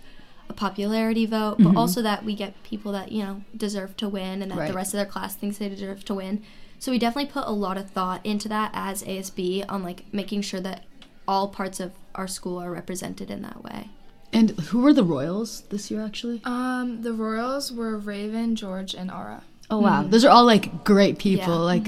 a 0.49 0.53
popularity 0.53 1.27
vote, 1.27 1.57
but 1.59 1.77
also 1.77 2.01
that 2.03 2.25
we 2.25 2.35
get 2.35 2.61
people 2.63 2.93
that 2.93 3.13
you 3.13 3.23
know 3.23 3.43
deserve 3.57 3.97
to 3.99 4.09
win 4.09 4.43
and 4.43 4.51
that 4.51 4.59
Right. 4.59 4.69
the 4.69 4.75
rest 4.75 4.93
of 4.95 4.99
their 4.99 5.07
class 5.07 5.35
thinks 5.37 5.59
they 5.59 5.69
deserve 5.69 6.05
to 6.07 6.15
win. 6.15 6.43
So 6.81 6.91
we 6.93 6.99
definitely 6.99 7.31
put 7.31 7.45
a 7.47 7.51
lot 7.53 7.77
of 7.77 7.91
thought 7.91 8.25
into 8.25 8.49
that 8.49 8.71
as 8.73 9.03
ASB 9.03 9.65
on 9.69 9.83
like 9.83 10.05
making 10.13 10.43
sure 10.43 10.61
that 10.61 10.85
all 11.27 11.49
parts 11.49 11.81
of 11.81 11.93
our 12.15 12.27
school 12.29 12.59
are 12.59 12.71
represented 12.71 13.31
in 13.31 13.43
that 13.43 13.63
way. 13.63 13.91
And 14.33 14.51
who 14.51 14.81
were 14.81 14.93
the 14.93 15.05
Royals 15.05 15.63
this 15.71 15.91
year, 15.91 16.05
actually? 16.05 16.41
Um, 16.45 17.03
the 17.03 17.13
Royals 17.13 17.73
were 17.73 17.97
Raven, 17.99 18.57
George, 18.57 18.95
and 18.95 19.11
Ara. 19.11 19.43
Oh 19.71 19.79
wow, 19.81 20.03
hmm. 20.03 20.11
those 20.11 20.25
are 20.25 20.31
all 20.31 20.45
like 20.45 20.85
great 20.85 21.19
people, 21.19 21.47
Yeah. 21.47 21.75
like 21.75 21.87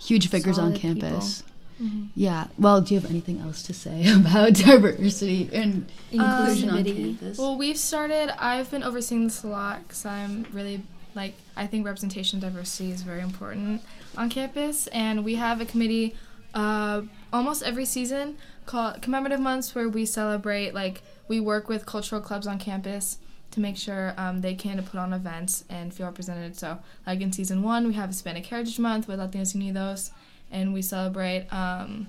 huge 0.00 0.28
figures 0.28 0.58
on 0.58 0.70
Solid 0.76 0.80
people. 0.80 1.00
campus. 1.10 1.42
Mm-hmm. 1.82 2.06
Yeah. 2.16 2.48
Well, 2.58 2.80
do 2.80 2.94
you 2.94 3.00
have 3.00 3.08
anything 3.10 3.40
else 3.40 3.62
to 3.64 3.74
say 3.74 4.10
about 4.12 4.54
diversity 4.54 5.48
and 5.52 5.86
uh, 6.18 6.40
inclusion 6.48 6.70
on 6.70 6.84
campus? 6.84 7.38
Well, 7.38 7.56
we've 7.56 7.78
started. 7.78 8.30
I've 8.42 8.70
been 8.70 8.82
overseeing 8.82 9.24
this 9.24 9.42
a 9.44 9.48
lot 9.48 9.82
because 9.86 10.04
I'm 10.04 10.46
really 10.52 10.82
like 11.14 11.34
I 11.56 11.66
think 11.66 11.86
representation 11.86 12.40
diversity 12.40 12.90
is 12.90 13.02
very 13.02 13.20
important 13.20 13.82
on 14.16 14.28
campus, 14.30 14.86
and 14.88 15.24
we 15.24 15.36
have 15.36 15.60
a 15.60 15.64
committee 15.64 16.14
uh, 16.54 17.02
almost 17.32 17.62
every 17.62 17.84
season 17.84 18.36
called 18.66 19.00
commemorative 19.02 19.40
months 19.40 19.74
where 19.74 19.88
we 19.88 20.04
celebrate 20.04 20.74
like 20.74 21.02
we 21.28 21.40
work 21.40 21.68
with 21.68 21.86
cultural 21.86 22.20
clubs 22.20 22.46
on 22.46 22.58
campus 22.58 23.18
to 23.50 23.60
make 23.60 23.76
sure 23.76 24.14
um, 24.18 24.40
they 24.42 24.54
can 24.54 24.82
put 24.82 24.98
on 25.00 25.12
events 25.12 25.64
and 25.70 25.92
feel 25.94 26.06
represented. 26.06 26.56
So, 26.56 26.78
like 27.06 27.20
in 27.20 27.32
season 27.32 27.62
one, 27.62 27.86
we 27.86 27.94
have 27.94 28.10
Hispanic 28.10 28.46
Heritage 28.46 28.78
Month 28.78 29.08
with 29.08 29.18
Latinos 29.18 29.54
Unidos, 29.56 30.10
and 30.50 30.72
we 30.74 30.82
celebrate 30.82 31.46
um, 31.52 32.08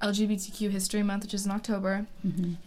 LGBTQ 0.00 0.70
History 0.70 1.02
Month, 1.02 1.24
which 1.24 1.34
is 1.34 1.46
in 1.46 1.52
October, 1.52 2.06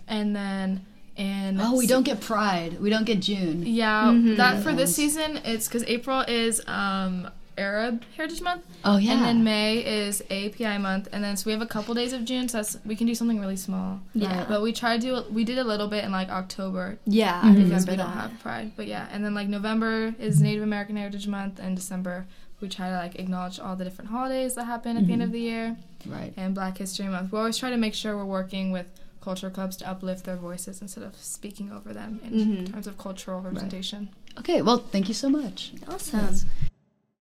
and 0.08 0.36
then 0.36 0.86
and 1.18 1.62
oh, 1.62 1.78
we 1.78 1.88
don't 1.88 2.04
get 2.04 2.20
Pride. 2.20 2.80
We 2.82 2.90
don't 2.90 3.06
get 3.06 3.22
June. 3.22 3.64
yeah 3.66 4.06
Mhm. 4.12 4.36
that 4.38 4.62
for 4.64 4.74
this 4.74 4.94
season 4.96 5.40
it's 5.46 5.68
because 5.68 5.84
April 5.86 6.22
is 6.22 6.62
um, 6.68 7.30
Arab 7.58 8.04
Heritage 8.18 8.42
Month, 8.42 8.64
Oh 8.84 8.98
yeah. 8.98 9.14
and 9.14 9.22
then 9.26 9.44
May 9.44 9.78
is 9.78 10.22
API 10.30 10.78
Month, 10.78 11.08
and 11.12 11.24
then 11.24 11.38
so 11.38 11.46
we 11.48 11.52
have 11.54 11.62
a 11.62 11.66
couple 11.66 11.94
days 11.94 12.12
of 12.14 12.26
June, 12.26 12.48
so 12.50 12.58
that's 12.58 12.78
we 12.86 12.96
can 12.96 13.08
do 13.08 13.16
something 13.16 13.40
really 13.40 13.56
small. 13.56 14.00
Yeah. 14.14 14.46
But 14.48 14.62
we 14.62 14.74
try 14.74 14.98
to 14.98 15.02
do 15.02 15.24
we 15.32 15.44
did 15.44 15.58
a 15.58 15.64
little 15.64 15.88
bit 15.88 16.04
in 16.04 16.12
like 16.12 16.30
October 16.30 16.98
Yeah, 17.06 17.42
because 17.54 17.88
we 17.88 17.96
don't 17.96 18.14
that. 18.14 18.32
have 18.32 18.40
Pride, 18.42 18.72
but 18.76 18.88
yeah, 18.88 19.08
and 19.12 19.24
then 19.24 19.34
like 19.34 19.48
November 19.48 20.14
is 20.20 20.42
Native 20.42 20.64
American 20.64 20.96
Heritage 20.98 21.28
Month, 21.28 21.60
and 21.60 21.76
December 21.76 22.26
we 22.62 22.70
try 22.70 22.90
to 22.90 22.96
like 22.96 23.16
acknowledge 23.20 23.60
all 23.60 23.76
the 23.76 23.84
different 23.84 24.10
holidays 24.12 24.56
that 24.56 24.64
happen 24.66 24.96
at 24.98 25.06
the 25.08 25.14
end 25.14 25.22
of 25.24 25.32
the 25.34 25.40
year, 25.42 25.76
right. 26.08 26.34
and 26.38 26.56
Black 26.56 26.78
History 26.78 27.06
Month. 27.08 27.32
We 27.32 27.38
always 27.40 27.58
try 27.58 27.70
to 27.70 27.78
make 27.78 27.94
sure 27.94 28.16
we're 28.16 28.24
working 28.26 28.72
with 28.72 28.88
culture 29.22 29.50
clubs 29.50 29.76
to 29.78 29.90
uplift 29.90 30.24
their 30.26 30.36
voices 30.38 30.82
instead 30.82 31.04
of 31.04 31.16
speaking 31.18 31.72
over 31.72 31.94
them 31.94 32.20
in 32.24 32.32
Mhm. 32.32 32.72
terms 32.72 32.86
of 32.88 32.98
cultural 32.98 33.42
representation. 33.42 34.10
Okay. 34.40 34.62
Well, 34.62 34.78
thank 34.78 35.08
you 35.08 35.14
so 35.16 35.30
much. 35.30 35.74
Awesome. 35.88 36.36